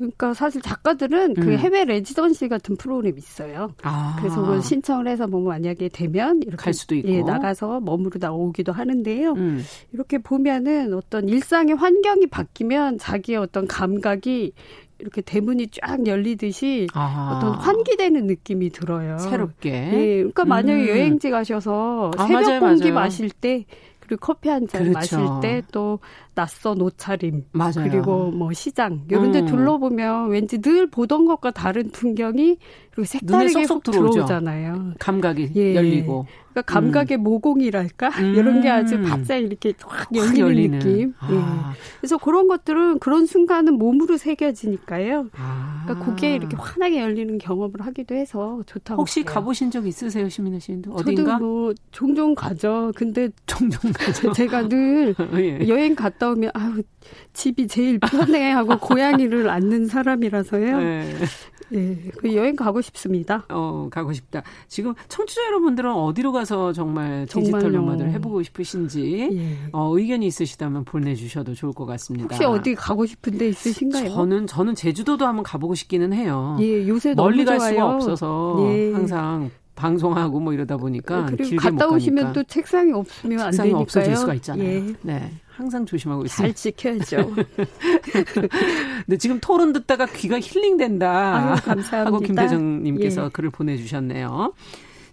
[0.00, 1.44] 그러니까 사실 작가들은 그 음.
[1.44, 3.74] 그 해외 레지던시 같은 프로그램 있어요.
[3.82, 4.16] 아.
[4.18, 8.72] 그래서 그걸 신청을 해서 뭐 만약에 되면 이렇게 갈 수도 있고 예, 나가서 머무르다 오기도
[8.72, 9.32] 하는데요.
[9.32, 9.62] 음.
[9.92, 14.52] 이렇게 보면은 어떤 일상의 환경이 바뀌면 자기의 어떤 감각이
[15.00, 17.36] 이렇게 대문이 쫙 열리듯이 아.
[17.36, 19.18] 어떤 환기되는 느낌이 들어요.
[19.18, 19.70] 새롭게.
[19.70, 20.16] 예.
[20.16, 20.88] 그러니까 만약에 음.
[20.88, 22.94] 여행지 가셔서 아, 새벽 맞아요, 공기 맞아요.
[22.94, 23.66] 마실 때
[24.00, 24.92] 그리고 커피 한잔 그렇죠.
[25.18, 26.00] 마실 때 또
[26.40, 27.72] 낯선 옷차림 맞아요.
[27.90, 29.46] 그리고 뭐 시장 이런 데 음.
[29.46, 32.56] 둘러보면 왠지 늘 보던 것과 다른 풍경이
[32.90, 34.94] 그리고 색다르게 쏙 들어오잖아요.
[34.98, 35.74] 감각이 예.
[35.74, 36.26] 열리고.
[36.50, 37.22] 그러니까 감각의 음.
[37.22, 38.34] 모공이랄까 음.
[38.34, 40.78] 이런 게 아주 바짝 이렇게 확 열리는, 열리는.
[40.80, 41.14] 느낌.
[41.20, 41.28] 아.
[41.30, 41.78] 예.
[42.00, 45.28] 그래서 그런 것들은 그런 순간은 몸으로 새겨지니까요.
[45.36, 45.82] 아.
[45.84, 49.00] 그러니까 그게 이렇게 환하게 열리는 경험을 하기도 해서 좋다고.
[49.00, 49.26] 혹시 해요.
[49.28, 51.32] 가보신 적 있으세요, 시민혜 씨도 어딘가?
[51.34, 52.90] 저도 뭐 종종 가죠.
[52.96, 54.32] 근데 종종 가죠.
[54.34, 55.68] 제가 늘 예.
[55.68, 56.82] 여행 갔다 오면 아우
[57.32, 60.78] 집이 제일 편해 하고 고양이를 안는 사람이라서요.
[60.78, 61.14] 네.
[61.72, 63.44] 예, 그 여행 가고 싶습니다.
[63.48, 64.42] 어, 가고 싶다.
[64.66, 69.56] 지금 청취자 여러분들은 어디로 가서 정말 디지털 노마드를 해보고 싶으신지 예.
[69.72, 72.34] 어, 의견이 있으시다면 보내주셔도 좋을 것 같습니다.
[72.34, 74.10] 혹시 어디 가고 싶은데 있으신가요?
[74.10, 76.56] 저는 저는 제주도도 한번 가보고 싶기는 해요.
[76.60, 78.92] 예, 요새 멀리 갈 수가 없어서 예.
[78.92, 83.80] 항상 방송하고 뭐 이러다 보니까 그리고 길게 갔다 오시면 또 책상이 없으면 안 되니까요.
[83.82, 84.68] 없어질 수가 있잖아요.
[84.68, 84.94] 예.
[85.02, 85.32] 네.
[85.48, 86.54] 항상 조심하고 있습니다.
[86.54, 87.34] 잘 지켜야죠.
[89.06, 91.36] 네, 지금 토론 듣다가 귀가 힐링된다.
[91.36, 92.06] 아유, 감사합니다.
[92.06, 93.28] 하고 김대정 님께서 예.
[93.30, 94.52] 글을 보내 주셨네요.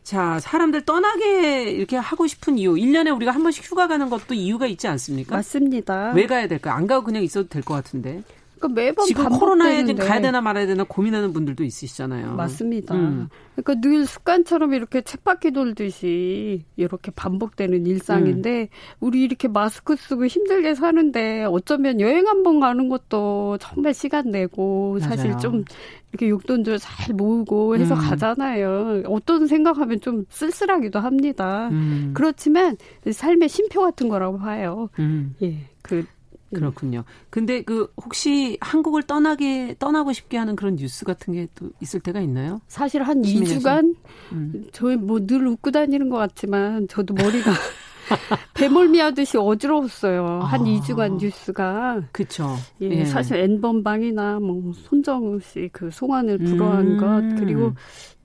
[0.03, 2.75] 자, 사람들 떠나게 이렇게 하고 싶은 이유.
[2.75, 5.35] 1년에 우리가 한 번씩 휴가 가는 것도 이유가 있지 않습니까?
[5.35, 6.13] 맞습니다.
[6.15, 6.73] 왜 가야 될까?
[6.75, 8.23] 안 가고 그냥 있어도 될 것 같은데.
[8.59, 12.35] 그러니까 매번 지금 코로나에 가야 되나 말아야 되나 고민하는 분들도 있으시잖아요.
[12.35, 12.95] 맞습니다.
[12.95, 13.27] 음.
[13.55, 18.67] 그러니까 늘 습관처럼 이렇게 쳇바퀴 돌듯이 이렇게 반복되는 일상인데 음.
[18.99, 24.97] 우리 이렇게 마스크 쓰고 힘들게 사는데 어쩌면 여행 한 번 가는 것도 정말 시간 내고
[24.99, 25.09] 맞아요.
[25.09, 25.63] 사실 좀
[26.11, 27.99] 이렇게 용돈들 잘 모으고 해서 음.
[27.99, 29.03] 가잖아요.
[29.07, 31.67] 어떤 생각하면 좀 쓸쓸하기도 합니다.
[31.71, 32.11] 음.
[32.13, 32.77] 그렇지만
[33.11, 34.89] 삶의 쉼표 같은 거라고 봐요.
[34.99, 35.33] 음.
[35.41, 36.05] 예, 그
[36.53, 37.03] 그렇군요.
[37.29, 42.21] 근데 그 혹시 한국을 떠나게 떠나고 싶게 하는 그런 뉴스 같은 게 또 있을 때가
[42.21, 42.61] 있나요?
[42.67, 43.95] 사실 한 2주간
[44.31, 44.67] 음.
[44.71, 47.51] 저희 뭐 늘 웃고 다니는 것 같지만 저도 머리가
[48.53, 50.39] 배멀미 하듯이 어지러웠어요.
[50.41, 50.63] 한 아.
[50.63, 52.03] 2주간 뉴스가.
[52.11, 52.55] 그쵸.
[52.81, 53.05] 예, 예.
[53.05, 56.97] 사실 N번방이나 뭐 손정우 씨 그 송환을 불허한 음.
[56.97, 57.73] 것 그리고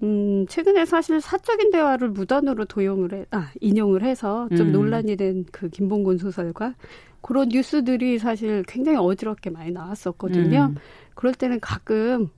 [0.03, 4.73] 음, 최근에 사실 사적인 대화를 무단으로 도용을 해, 아, 인용을 해서 좀 음.
[4.73, 6.75] 논란이 된 그 김봉곤 소설가
[7.23, 10.73] 그런 뉴스들이 사실 굉장히 어지럽게 많이 나왔었거든요.
[10.75, 10.77] 음.
[11.15, 12.29] 그럴 때는 가끔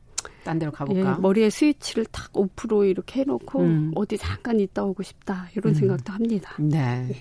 [0.45, 1.17] 딴 데로 가볼까?
[1.17, 3.93] 예, 머리에 스위치를 탁 오프로 이렇게 해놓고 음.
[3.95, 5.75] 어디 잠깐 있다 오고 싶다 이런 음.
[5.75, 6.55] 생각도 합니다.
[6.59, 7.09] 네.
[7.11, 7.17] 예.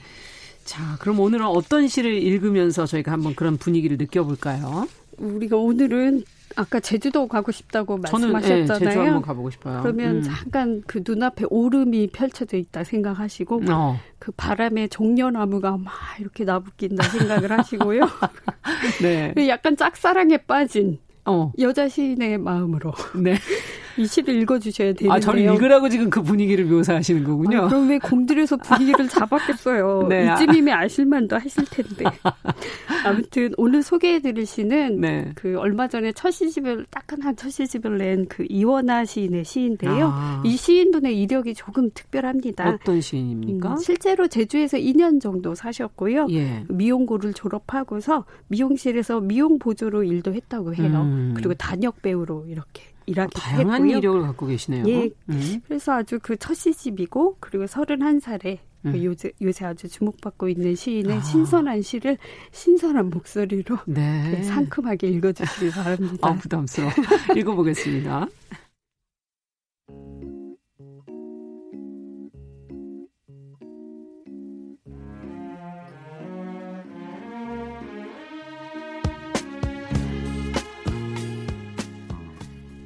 [0.65, 4.87] 자, 그럼 오늘은 어떤 시를 읽으면서 저희가 한번 그런 분위기를 느껴볼까요?
[5.17, 6.23] 우리가 오늘은
[6.55, 8.65] 아까 제주도 가고 싶다고 말씀하셨잖아요.
[8.65, 9.81] 저는, 예, 제주 한번 가보고 싶어요.
[9.81, 10.21] 그러면 음.
[10.21, 13.99] 잠깐 그 눈앞에 오름이 펼쳐져 있다 생각하시고 어.
[14.19, 18.01] 그 바람에 종려나무가 막 이렇게 나부낀다 생각을 하시고요.
[19.01, 19.33] 네.
[19.47, 21.51] 약간 짝사랑에 빠진 어.
[21.59, 22.93] 여자 시인의 마음으로.
[23.15, 23.35] 네.
[23.97, 25.11] 이 시를 읽어주셔야 되는데요.
[25.11, 27.63] 아, 저를 읽으라고 지금 그 분위기를 묘사하시는 거군요.
[27.63, 30.07] 아, 그럼 왜 공들여서 분위기를 잡았겠어요.
[30.09, 30.33] 네.
[30.33, 32.05] 이쯤이면 아실만도 하실 텐데.
[33.05, 35.31] 아무튼 오늘 소개해드릴 시는 네.
[35.35, 40.09] 그 얼마 전에 첫 시집을 따끈한 첫 시집을 낸 그 이원아 시인의 시인데요.
[40.11, 40.41] 아.
[40.45, 42.69] 이 시인분의 이력이 조금 특별합니다.
[42.69, 43.71] 어떤 시인입니까?
[43.71, 46.27] 음, 실제로 제주에서 2년 정도 사셨고요.
[46.31, 46.63] 예.
[46.69, 51.01] 미용고를 졸업하고서 미용실에서 미용 보조로 일도 했다고 해요.
[51.03, 51.33] 음.
[51.35, 53.97] 그리고 단역 배우로 이렇게 일하기 다양한 했고요.
[53.97, 54.83] 이력을 갖고 계시네요.
[54.87, 55.09] 예.
[55.29, 55.61] 음.
[55.67, 58.91] 그래서 아주 그 첫 시집이고 그리고 31살에 그 음.
[58.91, 61.21] 그 요새, 요새 아주 주목받고 있는 시인의 아.
[61.21, 62.17] 신선한 시를
[62.51, 64.31] 신선한 목소리로 네.
[64.31, 66.27] 네, 상큼하게 읽어주시기 바랍니다.
[66.27, 66.91] 아, 부담스러워.
[67.37, 68.27] 읽어보겠습니다.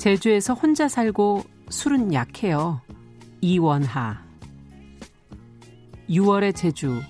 [0.07, 2.79] 제주에서 혼자 살고 술은 약해요.
[3.41, 4.23] 이원하.
[6.09, 7.01] 6월의 제주.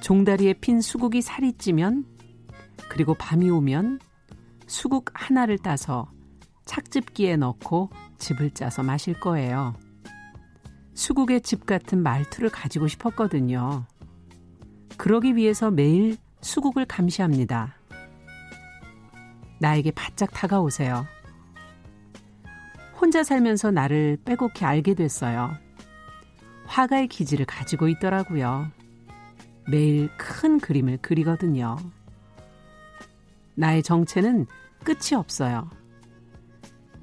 [0.00, 2.06] 종다리에 핀 수국이 살이 찌면
[2.88, 3.98] 그리고 밤이 오면
[4.68, 6.08] 수국 하나를 따서
[6.64, 9.74] 착즙기에 넣고 즙을 짜서 마실 거예요.
[10.94, 13.84] 수국의 집 같은 말투를 가지고 싶었거든요.
[14.96, 17.74] 그러기 위해서 매일 수국을 감시합니다.
[19.58, 21.12] 나에게 바짝 다가오세요.
[23.04, 25.52] 혼자 살면서 나를 빼곡히 알게 됐어요.
[26.64, 28.68] 화가의 기질을 가지고 있더라고요.
[29.70, 31.76] 매일 큰 그림을 그리거든요.
[33.56, 34.46] 나의 정체는
[34.84, 35.68] 끝이 없어요.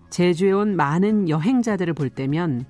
[0.10, 2.66] 제주에 온 많은 여행자들을 볼 때면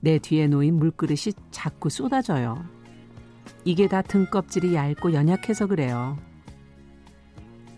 [0.00, 2.62] 내 뒤에 놓인 물그릇이 자꾸 쏟아져요.
[3.64, 6.18] 이게 다 등껍질이 얇고 연약해서 그래요.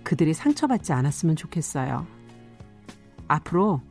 [0.03, 2.09] 그들이 상처받지 않았으면 좋겠어요.
[3.28, 3.82] 앞으로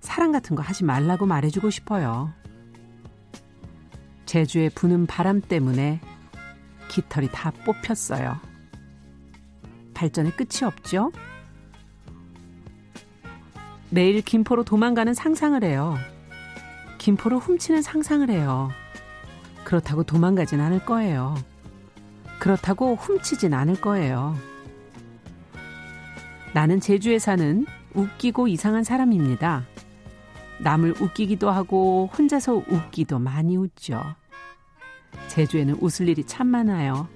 [0.00, 2.32] 사랑 같은 거 하지 말라고 말해주고 싶어요.
[4.26, 6.00] 제주에 부는 바람 때문에
[6.88, 8.38] 깃털이 다 뽑혔어요.
[9.94, 11.12] 발전의 끝이 없죠?
[13.90, 15.96] 매일 김포로 도망가는 상상을 해요.
[16.98, 18.70] 김포로 훔치는 상상을 해요.
[19.64, 21.34] 그렇다고 도망가진 않을 거예요.
[22.38, 24.36] 그렇다고 훔치진 않을 거예요.
[26.54, 29.64] 나는 제주에 사는 웃기고 이상한 사람입니다.
[30.60, 34.02] 남을 웃기기도 하고 혼자서 웃기도 많이 웃죠.
[35.28, 37.08] 제주에는 웃을 일이 참 많아요.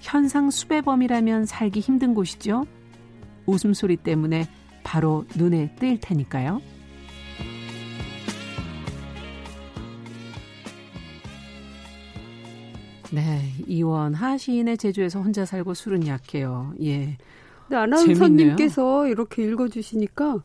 [0.00, 2.66] 현상 수배범이라면 살기 힘든 곳이죠.
[3.46, 4.46] 웃음소리 때문에
[4.84, 6.60] 바로 눈에 뜰 테니까요.
[13.10, 16.74] 네, 이원 하 시인의 제주에서 혼자 살고 술은 약해요.
[16.82, 17.16] 예.
[17.68, 20.42] 네, 아나운서님께서 이렇게 읽어주시니까 어,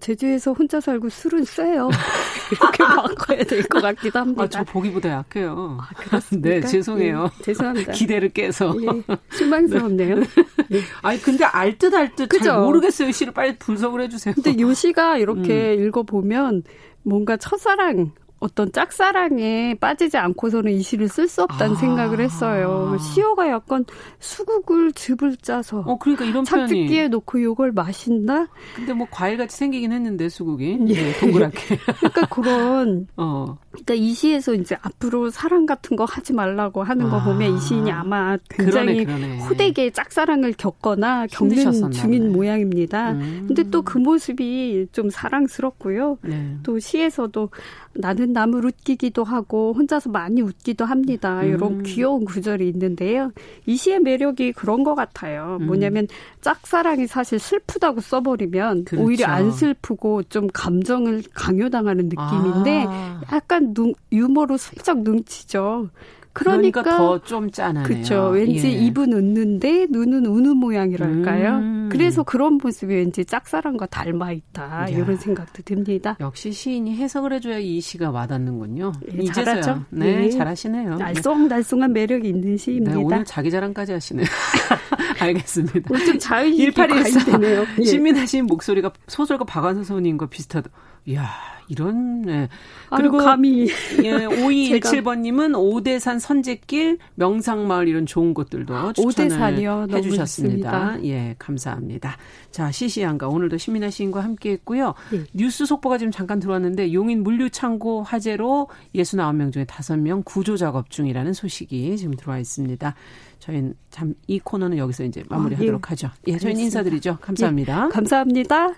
[0.00, 1.88] 제주에서 혼자 살고 술은 쎄요.
[2.52, 4.42] 이렇게 바꿔야 될 것 같기도 합니다.
[4.42, 5.78] 아, 저 보기보다 약해요.
[5.80, 6.48] 아, 그렇습니까?
[6.48, 7.30] 네, 죄송해요.
[7.38, 7.92] 예, 죄송합니다.
[7.92, 8.74] 기대를 깨서.
[8.82, 10.16] 예, 실망스럽네요.
[10.16, 10.26] 네.
[10.68, 10.80] 네.
[11.02, 13.10] 아니, 근데 알듯알듯 잘 모르겠어요.
[13.12, 14.34] 시를 빨리 분석을 해주세요.
[14.34, 15.84] 근데 요 시가 이렇게 음.
[15.86, 16.62] 읽어보면
[17.02, 21.78] 뭔가 첫사랑, 어떤 짝사랑에 빠지지 않고서는 이 시를 쓸 수 없다는 아.
[21.78, 22.96] 생각을 했어요.
[22.98, 23.84] 시어가 약간
[24.18, 28.46] 수국을 즙을 짜서 어 그러니까 이런 착즙기에 놓고 이걸 마신다.
[28.74, 30.94] 근데 뭐 과일같이 생기긴 했는데 수국이 예.
[30.94, 31.76] 네, 동그랗게.
[32.00, 33.58] 그러니까 그런 어.
[33.70, 37.24] 그러니까 이 시에서 이제 앞으로 사랑 같은 거 하지 말라고 하는 거 아.
[37.24, 39.38] 보면 이 시인이 아마 굉장히 그러네, 그러네.
[39.40, 43.12] 호되게 짝사랑을 겪거나 겪는 중인 모양입니다.
[43.12, 43.44] 음.
[43.46, 46.18] 근데 또 그 모습이 좀 사랑스럽고요.
[46.22, 46.56] 네.
[46.62, 47.50] 또 시에서도
[47.92, 51.42] 나는 남을 웃기기도 하고 혼자서 많이 웃기도 합니다.
[51.42, 51.82] 이런 음.
[51.82, 53.32] 귀여운 구절이 있는데요.
[53.66, 55.58] 이 시의 매력이 그런 것 같아요.
[55.60, 55.66] 음.
[55.66, 56.06] 뭐냐면
[56.40, 59.04] 짝사랑이 사실 슬프다고 써버리면 그렇죠.
[59.04, 63.20] 오히려 안 슬프고 좀 감정을 강요당하는 느낌인데 아.
[63.32, 65.88] 약간 눈, 유머로 슬쩍 눈치죠.
[66.32, 67.84] 그러니까, 그러니까 더 좀 짠하네요.
[67.84, 68.28] 그렇죠.
[68.28, 68.70] 왠지 예.
[68.72, 71.56] 입은 웃는데 눈은 우는 모양이랄까요.
[71.58, 71.88] 음.
[71.90, 74.88] 그래서 그런 모습이 왠지 짝사랑과 닮아 있다.
[74.88, 76.16] 이런 생각도 듭니다.
[76.20, 78.92] 역시 시인이 해석을 해줘야 이 시가 와닿는군요.
[79.12, 79.84] 예, 잘하죠.
[79.90, 80.96] 네, 네, 잘하시네요.
[80.98, 82.92] 날쏭날쏭한 매력이 있는 시입니다.
[82.92, 84.26] 네, 오늘 자기 자랑까지 하시네요.
[85.24, 85.98] 알겠습니다.
[86.04, 87.84] 좀 자유의식이 1814 예.
[87.84, 90.70] 신민하신 목소리가 소설가 박완서 선생님과 비슷하다.
[91.06, 91.28] 이야,
[91.70, 92.48] 이런 네.
[92.94, 93.68] 그리고 아유, 감히
[94.02, 101.02] 예, 5217번님은 오대산 선제길 명상마을 이런 좋은 곳들도 추천을 해주셨습니다.
[101.04, 102.16] 예, 감사합니다.
[102.50, 104.94] 자 시시한가 오늘도 신민아 시인과 함께했고요.
[105.14, 105.24] 예.
[105.32, 111.96] 뉴스 속보가 지금 잠깐 들어왔는데 용인 물류창고 화재로 69명 중에 5명 구조 작업 중이라는 소식이
[111.96, 112.94] 지금 들어와 있습니다.
[113.40, 115.90] 저희는 참 이 코너는 여기서 이제 마무리하도록 아, 예.
[115.90, 116.10] 하죠.
[116.28, 117.18] 예, 저희는 인사드리죠.
[117.20, 117.86] 감사합니다.
[117.86, 118.68] 예, 감사합니다.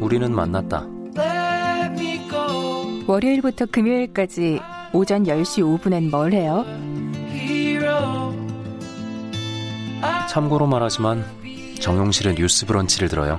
[0.00, 0.86] 우리는 만났다.
[3.06, 4.60] 월요일부터 금요일까지
[4.92, 6.64] 오전 10시 5분엔 뭘 해요?
[10.28, 11.24] 참고로 말하지만
[11.80, 13.38] 정용실의 뉴스 브런치를 들어요.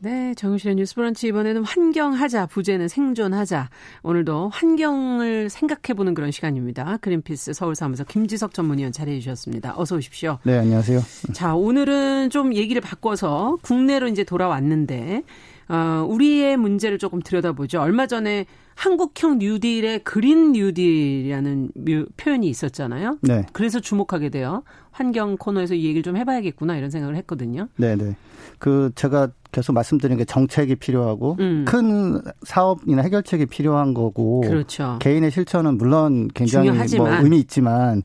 [0.00, 3.68] 네, 정유실의 뉴스 브런치 이번에는 환경하자, 부제는 생존하자.
[4.04, 6.98] 오늘도 환경을 생각해보는 그런 시간입니다.
[6.98, 9.74] 그린피스 서울사무소 김지석 전문위원 자리해 주셨습니다.
[9.76, 10.38] 어서 오십시오.
[10.44, 11.00] 네, 안녕하세요.
[11.32, 15.24] 자, 오늘은 좀 얘기를 바꿔서 국내로 이제 돌아왔는데,
[15.68, 17.80] 어, 우리의 문제를 조금 들여다보죠.
[17.80, 18.46] 얼마 전에
[18.78, 21.72] 한국형 뉴딜의 그린 뉴딜이라는
[22.16, 23.18] 표현이 있었잖아요.
[23.22, 23.44] 네.
[23.52, 24.62] 그래서 주목하게 돼요.
[24.92, 27.66] 환경 코너에서 이 얘기를 좀 해봐야겠구나 이런 생각을 했거든요.
[27.74, 28.14] 네, 네.
[28.60, 31.64] 그 제가 계속 말씀드린 게 정책이 필요하고 음.
[31.66, 34.96] 큰 사업이나 해결책이 필요한 거고 그렇죠.
[35.00, 38.04] 개인의 실천은 물론 굉장히 뭐 의미 있지만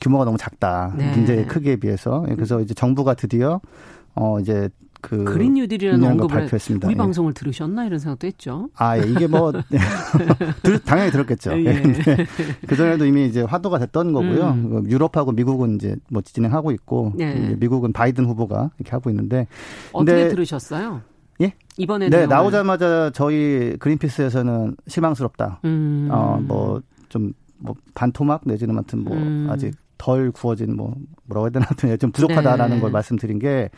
[0.00, 0.94] 규모가 너무 작다.
[0.96, 1.10] 네.
[1.16, 2.24] 문제의 크기에 비해서.
[2.28, 3.60] 그래서 이제 정부가 드디어
[4.14, 4.68] 어 이제
[5.02, 6.86] 그 그린 뉴딜이라는 언급을 발표했습니다.
[6.86, 6.96] 우리 예.
[6.96, 8.70] 방송을 들으셨나 이런 생각도 했죠.
[8.76, 9.52] 아 예, 이게 뭐
[10.86, 11.58] 당연히 들었겠죠.
[11.58, 11.66] 예.
[11.66, 11.82] 예.
[12.66, 14.50] 그 전에도 이미 이제 화두가 됐던 거고요.
[14.50, 14.70] 음.
[14.70, 17.34] 그 유럽하고 미국은 이제 뭐 진행하고 있고 예.
[17.58, 19.48] 미국은 바이든 후보가 이렇게 하고 있는데
[19.92, 21.02] 어떻게 들으셨어요?
[21.40, 21.52] 예?
[21.76, 25.60] 이번에 네 나오자마자 저희 그린피스에서는 실망스럽다.
[25.64, 26.08] 음.
[26.12, 29.48] 어뭐 좀뭐 반토막 내지는 아무튼 뭐 음.
[29.50, 30.94] 아직 덜 구워진 뭐
[31.24, 32.80] 뭐라고 해야 되나 하여튼 좀 부족하다라는 네.
[32.80, 33.68] 걸 말씀드린 게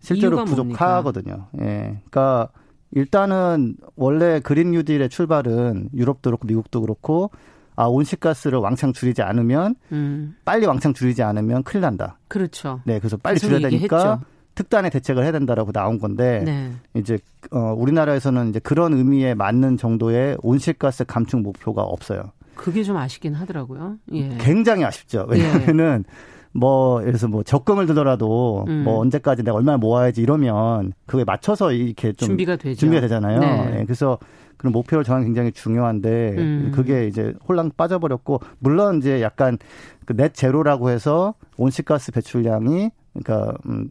[0.00, 1.48] 실제로 부족하거든요.
[1.52, 1.64] 뭡니까?
[1.64, 2.00] 예.
[2.10, 2.48] 그러니까
[2.92, 7.30] 일단은 원래 그린 뉴딜의 출발은 유럽도 그렇고 미국도 그렇고
[7.76, 10.36] 아 온실가스를 왕창 줄이지 않으면 음.
[10.44, 12.18] 빨리 왕창 줄이지 않으면 큰일 난다.
[12.28, 12.80] 그렇죠.
[12.84, 14.20] 네, 그래서 빨리 줄여야 되니까.
[14.54, 16.72] 특단의 대책을 해야 된다라고 나온 건데 네.
[16.94, 17.16] 이제
[17.52, 22.32] 어 우리나라에서는 이제 그런 의미에 맞는 정도의 온실가스 감축 목표가 없어요.
[22.56, 23.98] 그게 좀 아쉽긴 하더라고요.
[24.14, 24.36] 예.
[24.40, 25.26] 굉장히 아쉽죠.
[25.28, 26.12] 왜냐하면은 예.
[26.52, 28.84] 뭐 예를 들어서 뭐 적금을 들더라도 음.
[28.84, 32.78] 뭐 언제까지 내가 얼마를 모아야지 이러면 그게 맞춰서 이렇게 좀 준비가 되죠.
[32.78, 33.40] 준비가 되잖아요.
[33.40, 33.70] 네.
[33.70, 33.84] 네.
[33.84, 34.18] 그래서
[34.56, 36.72] 그런 목표를 정하는 굉장히 중요한데 음.
[36.74, 39.56] 그게 이제 혼란 빠져버렸고 물론 이제 약간
[40.04, 43.90] 그넷 제로라고 해서 온실가스 배출량이 그러니까 음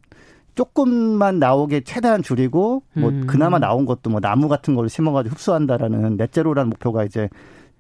[0.56, 3.28] 조금만 나오게 최대한 줄이고 뭐 음.
[3.28, 7.30] 그나마 나온 것도 뭐 나무 같은 걸 심어가지고 흡수한다라는 넷 제로라는 목표가 이제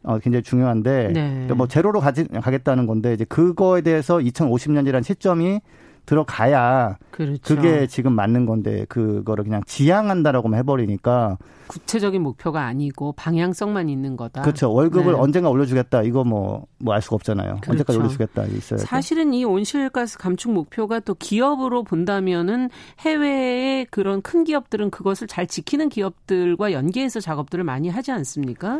[0.08, 1.30] 어, 굉장히 중요한데 네.
[1.32, 5.60] 그러니까 뭐 제로로 가지, 가겠다는 건데 이제 그거에 대해서 2050년이라는 시점이
[6.06, 7.42] 들어가야 그렇죠.
[7.44, 11.38] 그게 지금 맞는 건데 그거를 그냥 지향한다라고만 해버리니까
[11.68, 14.42] 구체적인 목표가 아니고 방향성만 있는 거다.
[14.42, 14.72] 그렇죠.
[14.72, 15.20] 월급을 네.
[15.20, 16.04] 언젠가 올려주겠다.
[16.04, 17.56] 이거 뭐 뭐 알 수가 없잖아요.
[17.56, 17.72] 그렇죠.
[17.72, 18.78] 언제까지 올려주겠다 있어요.
[18.80, 22.70] 사실은 이 온실가스 감축 목표가 또 기업으로 본다면은
[23.02, 28.80] 해외의 그런 큰 기업들은 그것을 잘 지키는 기업들과 연계해서 작업들을 많이 하지 않습니까?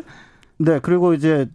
[0.58, 1.48] 네, 그리고 이제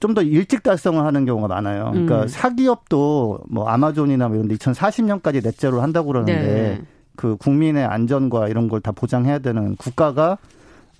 [0.00, 1.90] 좀더 일찍 달성을 하는 경우가 많아요.
[1.92, 2.28] 그러니까 음.
[2.28, 6.82] 사기업도 뭐 아마존이나 뭐 이런 데 2040년까지 넷제로 한다고 그러는데 네.
[7.16, 10.38] 그 국민의 안전과 이런 걸 다 보장해야 되는 국가가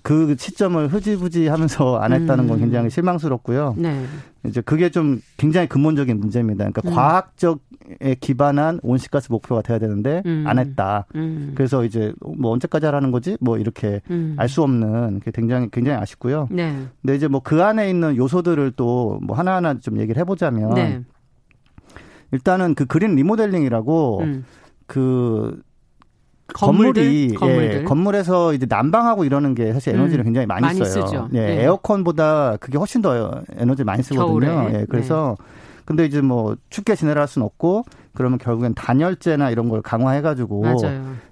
[0.03, 2.61] 그 시점을 흐지부지 하면서 안 했다는 건 음.
[2.61, 3.75] 굉장히 실망스럽고요.
[3.77, 4.05] 네.
[4.45, 6.69] 이제 그게 좀 굉장히 근본적인 문제입니다.
[6.69, 6.93] 그러니까 음.
[6.93, 10.45] 과학적에 기반한 온실가스 목표가 돼야 되는데 음.
[10.47, 11.05] 안 했다.
[11.15, 11.51] 음.
[11.55, 13.37] 그래서 이제 뭐 언제까지 하라는 거지?
[13.41, 14.35] 뭐 이렇게 음.
[14.37, 16.47] 알수 없는 게 굉장히 굉장히 아쉽고요.
[16.51, 16.85] 네.
[17.01, 21.01] 근데 이제 뭐 그 안에 있는 요소들을 또 뭐 하나하나 좀 얘기를 해보자면 네.
[22.31, 24.45] 일단은 그 그린 리모델링이라고 음.
[24.85, 25.61] 그
[26.53, 27.73] 건물이 건물들?
[27.73, 31.05] 예, 건물에서 이제 난방하고 이러는 게 사실 에너지를 음, 굉장히 많이, 많이 써요.
[31.05, 31.29] 쓰죠.
[31.33, 31.63] 예, 네.
[31.63, 34.39] 에어컨보다 그게 훨씬 더 에너지를 많이 쓰거든요.
[34.39, 34.73] 겨울에.
[34.73, 35.45] 예, 그래서 네.
[35.85, 37.83] 근데 이제 뭐 춥게 지내라 할 수는 없고
[38.13, 40.63] 그러면 결국엔 단열재나 이런 걸 강화해 가지고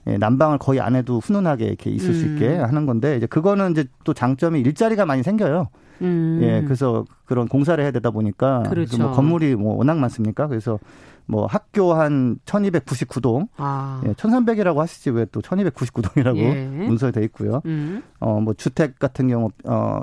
[0.08, 2.14] 예, 난방을 거의 안 해도 훈훈하게 이렇게 있을 음.
[2.14, 5.68] 수 있게 하는 건데 이제 그거는 이제 또 장점이 일자리가 많이 생겨요.
[6.02, 6.40] 음.
[6.42, 8.98] 예, 그래서 그런 공사를 해야 되다 보니까 그렇죠.
[8.98, 10.48] 뭐 건물이 뭐 워낙 많습니까?
[10.48, 10.80] 그래서
[11.28, 14.02] 뭐 학교 한 1299동, 아.
[14.06, 16.66] 예, 1300이라고 하시지 왜 또 1299동이라고 예.
[16.66, 17.62] 문서에 돼 있고요.
[17.66, 18.04] 음.
[18.20, 20.02] 어, 뭐 주택 같은 경우 어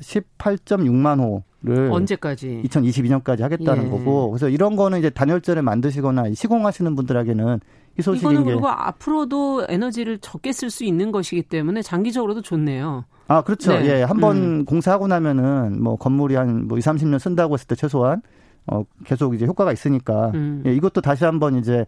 [0.00, 1.20] 18.6만
[1.64, 3.90] 호를 언제까지 2022년까지 하겠다는 예.
[3.90, 7.60] 거고 그래서 이런 거는 이제 단열재를 만드시거나 시공하시는 분들에게는
[7.98, 13.04] 희소식인 이거는 그리고 앞으로도 에너지를 적게 쓸 수 있는 것이기 때문에 장기적으로도 좋네요.
[13.28, 13.72] 아, 그렇죠.
[13.78, 14.00] 네.
[14.00, 14.02] 예.
[14.02, 14.64] 한번 음.
[14.64, 18.20] 공사하고 나면은 뭐 건물이 한뭐 2, 30년 쓴다고 했을 때 최소한
[18.66, 20.62] 어 계속 이제 효과가 있으니까 음.
[20.66, 21.84] 예, 이것도 다시 한번 이제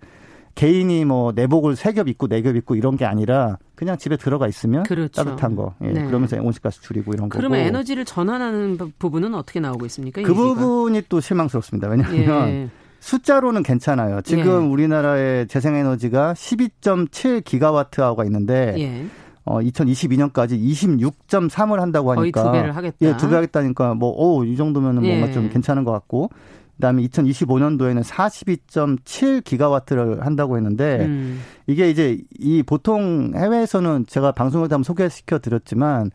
[0.54, 4.46] 개인이 뭐 내복을 세 겹 입고 네 겹 입고 이런 게 아니라 그냥 집에 들어가
[4.48, 5.22] 있으면 그렇죠.
[5.24, 5.74] 따뜻한 거.
[5.82, 6.04] 예, 네.
[6.06, 7.36] 그러면서 온실가스 줄이고 이런 거.
[7.36, 10.22] 그러면 에너지를 전환하는 부분은 어떻게 나오고 있습니까?
[10.22, 11.88] 그 부분이 또 실망스럽습니다.
[11.88, 12.70] 왜냐하면 예.
[13.00, 14.20] 숫자로는 괜찮아요.
[14.22, 14.66] 지금 예.
[14.66, 19.06] 우리나라의 재생에너지가 12.7 기가와트아워가 있는데 예.
[19.44, 22.96] 어 2022년까지 26.3을 한다고 하니까 거의 두 배를 하겠다.
[23.02, 25.16] 예, 두 배 하겠다니까 뭐오이 정도면은 예.
[25.18, 26.30] 뭔가 좀 괜찮은 것 같고
[26.76, 31.40] 그다음에 2025년도에는 42.7 기가와트를 한다고 했는데 음.
[31.66, 36.10] 이게 이제 이 보통 해외에서는 제가 방송을 한번 소개시켜 드렸지만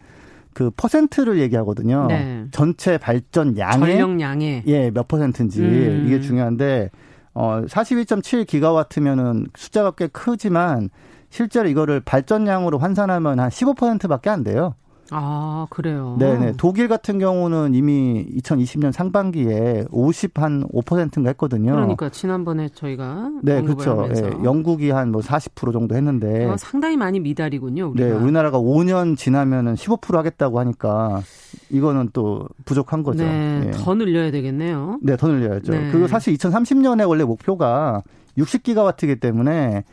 [0.54, 2.08] 그 퍼센트를 얘기하거든요.
[2.08, 2.46] 네.
[2.52, 6.06] 전체 발전 양의 전력 양의 예, 몇 퍼센트인지 음.
[6.08, 6.90] 이게 중요한데
[7.34, 10.90] 어 42.7 기가와트면은 숫자가 꽤 크지만
[11.30, 14.76] 실제로 이거를 발전량으로 환산하면 한 15%밖에 안 돼요.
[15.12, 16.16] 아, 그래요?
[16.20, 16.54] 네네.
[16.58, 21.74] 독일 같은 경우는 이미 2020년 상반기에 50 한 5%인가 했거든요.
[21.74, 24.08] 그러니까 지난번에 저희가 네, 그렇죠.
[24.12, 27.90] 네, 영국이 한 뭐 40% 정도 했는데 어, 상당히 많이 미달이군요.
[27.92, 28.08] 우리가.
[28.08, 31.22] 네, 우리나라가 5년 지나면은 15% 하겠다고 하니까
[31.70, 33.24] 이거는 또 부족한 거죠.
[33.24, 33.72] 네, 네.
[33.72, 35.00] 더 늘려야 되겠네요.
[35.02, 35.72] 네, 더 늘려야죠.
[35.74, 35.90] 네.
[35.92, 38.02] 그리고 사실 2030년에 원래 목표가
[38.38, 39.84] 60기가와트이기 때문에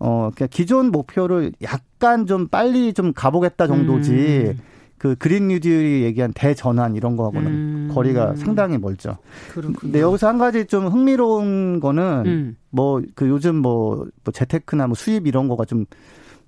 [0.00, 4.12] 어, 그러니까 기존 목표를 약간 좀 빨리 좀 가보겠다 정도지.
[4.56, 4.58] 음.
[4.98, 7.90] 그 그린 뉴딜이 얘기한 대전환 이런 거하고는 음.
[7.94, 9.16] 거리가 상당히 멀죠.
[9.50, 9.78] 그렇군요.
[9.78, 12.56] 근데 여기서 한 가지 좀 흥미로운 거는 음.
[12.68, 15.86] 뭐그 요즘 뭐, 뭐 재테크나 뭐 수입 이런 거가 좀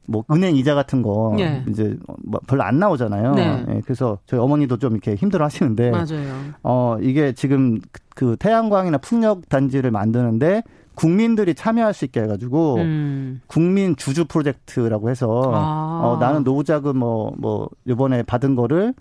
[0.07, 1.65] 뭐 은행 이자 같은 거 예.
[1.69, 3.35] 이제 뭐 별로 안 나오잖아요.
[3.35, 3.65] 네.
[3.69, 6.35] 예, 그래서 저희 어머니도 좀 이렇게 힘들어 하시는데 맞아요.
[6.63, 7.81] 어 이게 지금
[8.15, 10.63] 그 태양광이나 풍력 단지를 만드는데
[10.95, 13.41] 국민들이 참여할 수 있게 해가지고 음.
[13.47, 16.01] 국민 주주 프로젝트라고 해서 아.
[16.05, 18.95] 어, 나는 노후자금 뭐뭐 뭐 이번에 받은 거를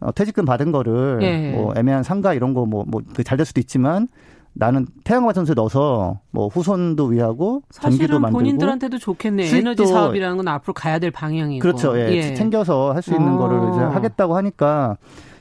[0.00, 1.52] 어, 퇴직금 받은 거를 예.
[1.52, 4.08] 뭐 애매한 상가 이런 거 뭐 뭐 잘 될 수도 있지만
[4.56, 9.48] 나는 태양광 발전소에 넣어서 뭐 후손도 위하고 전기도 만들고 본인들한테도 좋겠네.
[9.56, 11.98] 에너지 사업이라는 건 앞으로 가야 될 방향이고 그렇죠.
[11.98, 12.12] 예.
[12.12, 12.34] 예.
[12.34, 13.36] 챙겨서 할 수 있는 아.
[13.38, 14.96] 거를 이제 하겠다고 하니까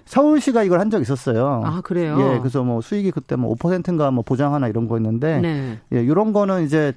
[0.06, 1.62] 서울시가 이걸 한 적 있었어요.
[1.66, 2.18] 아, 그래요?
[2.20, 5.80] 예, 그래서 뭐 수익이 그때 뭐 5%인가 뭐 보장하나 이런 거였는데, 네.
[5.94, 6.94] 예, 이런 거는 이제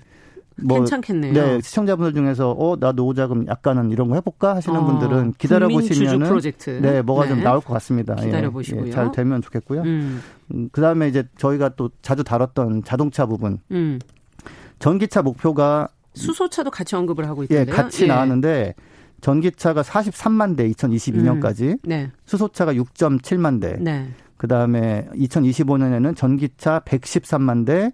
[0.62, 1.32] 뭐 괜찮겠네요.
[1.32, 6.26] 네, 시청자분들 중에서 어, 나 노후자금 약간은 이런 거 해볼까 하시는 어, 분들은 기다려 보시면은
[6.26, 6.70] 프로젝트.
[6.82, 7.28] 네, 뭐가 네.
[7.30, 8.14] 좀 나올 것 같습니다.
[8.16, 8.84] 기다려 보시고요.
[8.84, 9.82] 예, 예, 잘 되면 좋겠고요.
[9.82, 10.20] 음.
[10.54, 13.98] 음, 그다음에 이제 저희가 또 자주 다뤘던 자동차 부분, 음.
[14.78, 17.66] 전기차 목표가 수소차도 같이 언급을 하고 있던데요.
[17.66, 18.08] 예, 같이 예.
[18.08, 18.74] 나왔는데.
[19.20, 21.78] 전기차가 43만 대 2022년까지 음.
[21.84, 22.10] 네.
[22.24, 23.76] 수소차가 6.7만 대.
[23.80, 24.08] 네.
[24.36, 27.90] 그다음에 2025년에는 전기차 113만 대,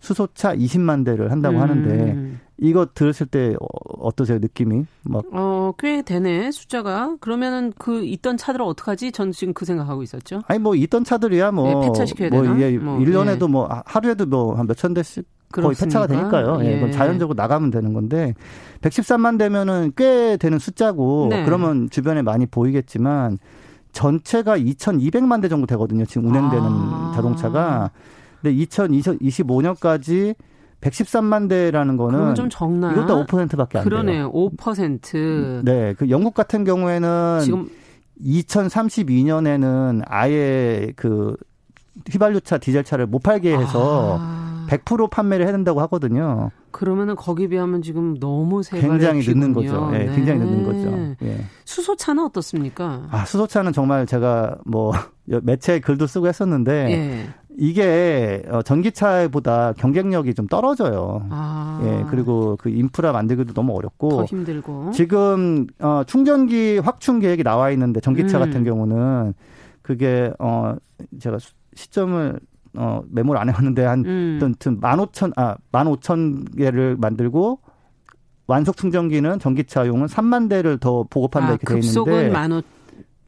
[0.00, 1.62] 수소차 20만 대를 한다고 음.
[1.62, 3.66] 하는데 이거 들었을 때 어,
[3.98, 4.84] 어떠세요 느낌이?
[5.04, 7.16] 막 어, 꽤 되네 숫자가.
[7.20, 9.12] 그러면은 그 있던 차들을 어떡하지?
[9.12, 10.42] 전 지금 그 생각하고 있었죠.
[10.46, 12.60] 아니 뭐 있던 차들이야 뭐 네, 폐차시켜야 뭐, 되나?
[12.60, 13.52] 예, 뭐, 1년에도 예.
[13.52, 16.58] 뭐 하루에도 뭐 한 몇천 대씩 거의 폐차가 되니까요.
[16.62, 16.82] 예.
[16.82, 16.90] 예.
[16.90, 18.34] 자연적으로 나가면 되는 건데
[18.80, 21.44] 113만 되면은 꽤 되는 숫자고 네.
[21.44, 23.38] 그러면 주변에 많이 보이겠지만
[23.92, 26.04] 전체가 2,200만 대 정도 되거든요.
[26.04, 27.12] 지금 운행되는 아.
[27.14, 27.90] 자동차가.
[28.42, 30.34] 근데 2025년까지
[30.80, 32.92] 113만 대라는 거는 좀 적나?
[32.92, 34.30] 이것도 5%밖에 안 그러네요.
[34.30, 34.32] 돼요.
[34.32, 35.64] 5%.
[35.64, 37.70] 네, 그 영국 같은 경우에는 지금
[38.22, 41.34] 2032년에는 아예 그
[42.10, 44.55] 휘발유차, 디젤차를 못 팔게 해서 아.
[44.66, 46.50] 100% 판매를 해야 된다고 하거든요.
[46.70, 49.90] 그러면은 거기에 비하면 지금 너무 굉장히 늦는 거죠.
[49.94, 51.16] 예, 네, 굉장히 늦는 거죠.
[51.22, 51.44] 예.
[51.64, 53.08] 수소차는 어떻습니까?
[53.10, 54.92] 아, 수소차는 정말 제가 뭐
[55.42, 57.28] 매체 글도 쓰고 했었는데 예.
[57.58, 61.26] 이게 어, 전기차보다 경쟁력이 좀 떨어져요.
[61.30, 61.80] 아.
[61.82, 67.70] 예, 그리고 그 인프라 만들기도 너무 어렵고 더 힘들고 지금 어, 충전기 확충 계획이 나와
[67.70, 68.44] 있는데 전기차 음.
[68.44, 69.32] 같은 경우는
[69.80, 70.74] 그게 어
[71.18, 71.38] 제가
[71.74, 72.40] 시점을
[72.76, 74.54] 어, 메모를 안 해봤는데 한, 음.
[74.80, 77.60] 만 오천, 아, 만 오천 개를 만들고
[78.46, 82.62] 완속 충전기는 전기차용은 3만 대를 더 보급한다 아, 이렇게 돼 있는데 급속은 만 오,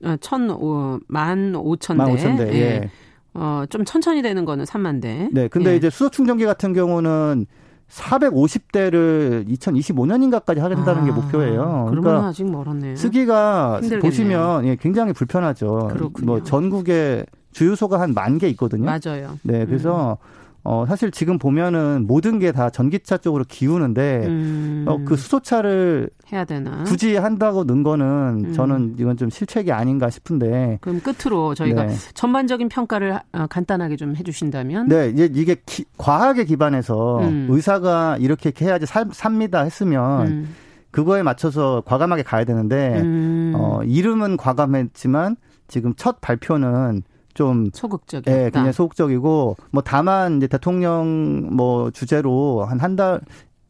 [0.04, 2.02] 어, 천, 오, 만 오천 대.
[2.02, 2.52] 만 오천 대.
[2.52, 2.58] 예.
[2.58, 2.90] 예.
[3.34, 5.28] 어, 좀 천천히 되는 거는 3만 대.
[5.32, 5.48] 네.
[5.48, 5.76] 근데 예.
[5.76, 7.46] 이제 수소 충전기 같은 경우는
[7.88, 11.86] 450대를 2025년인가까지 하겠다는 아, 게 목표예요.
[11.90, 12.96] 그러니까 아직 멀었네요.
[12.96, 14.00] 쓰기가 힘들겠네요.
[14.02, 15.88] 보시면 예, 굉장히 불편하죠.
[15.92, 16.26] 그렇군요.
[16.26, 17.24] 뭐 전국에
[17.58, 18.84] 주유소가 한 만 개 있거든요.
[18.84, 19.38] 맞아요.
[19.42, 20.38] 네, 그래서 음.
[20.64, 24.84] 어, 사실 지금 보면은 모든 게 다 전기차 쪽으로 기우는데, 음.
[24.86, 26.84] 어, 그 수소차를 해야 되나?
[26.84, 28.52] 굳이 한다고 넣은 거는 음.
[28.52, 30.78] 저는 이건 좀 실책이 아닌가 싶은데.
[30.82, 31.94] 그럼 끝으로 저희가 네.
[32.14, 34.88] 전반적인 평가를 어, 간단하게 좀 해주신다면?
[34.88, 37.46] 네, 이제 이게 기, 과학에 기반해서 음.
[37.50, 40.54] 의사가 이렇게 해야지 삽, 삽니다 했으면 음.
[40.90, 43.52] 그거에 맞춰서 과감하게 가야 되는데, 음.
[43.56, 45.36] 어, 이름은 과감했지만
[45.66, 47.02] 지금 첫 발표는
[47.38, 48.32] 좀 소극적이다.
[48.32, 53.20] 예, 굉장히 소극적이고 뭐 다만 이제 대통령 뭐 주제로 한 한 달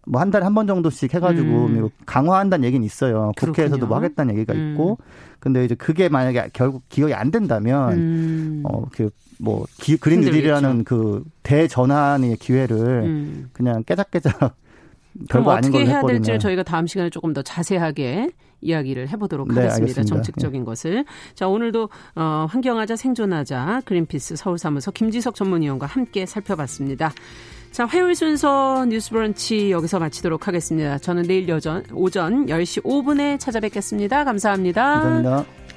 [0.07, 1.81] 뭐 한 달에 한 번 정도씩 해가지고 음.
[1.81, 3.33] 뭐 강화한다는 얘기는 있어요.
[3.37, 4.73] 국회에서도 뭐 하겠다는 얘기가 음.
[4.73, 4.97] 있고,
[5.39, 8.63] 근데 이제 그게 만약에 결국 기억이 안 된다면, 음.
[8.65, 9.67] 어그 뭐
[10.01, 13.51] 그린 뉴딜이라는 그 대전환의 기회를 음.
[13.53, 14.57] 그냥 깨작깨작
[15.29, 18.31] 별거 아닌 어떻게 해야 될지 저희가 다음 시간에 조금 더 자세하게
[18.61, 19.83] 이야기를 해보도록 네, 하겠습니다.
[19.83, 20.15] 알겠습니다.
[20.15, 20.65] 정책적인 네.
[20.65, 21.05] 것을.
[21.35, 27.13] 자, 오늘도 어, 환경하자 생존하자 그린피스 서울사무소 김지석 전문위원과 함께 살펴봤습니다.
[27.71, 30.99] 자, 화요일 순서 뉴스 브런치 여기서 마치도록 하겠습니다.
[30.99, 34.83] 저는 내일 여전, 오전 10시 5분에 찾아뵙겠습니다 감사합니다.
[34.83, 35.68] 감사합니다.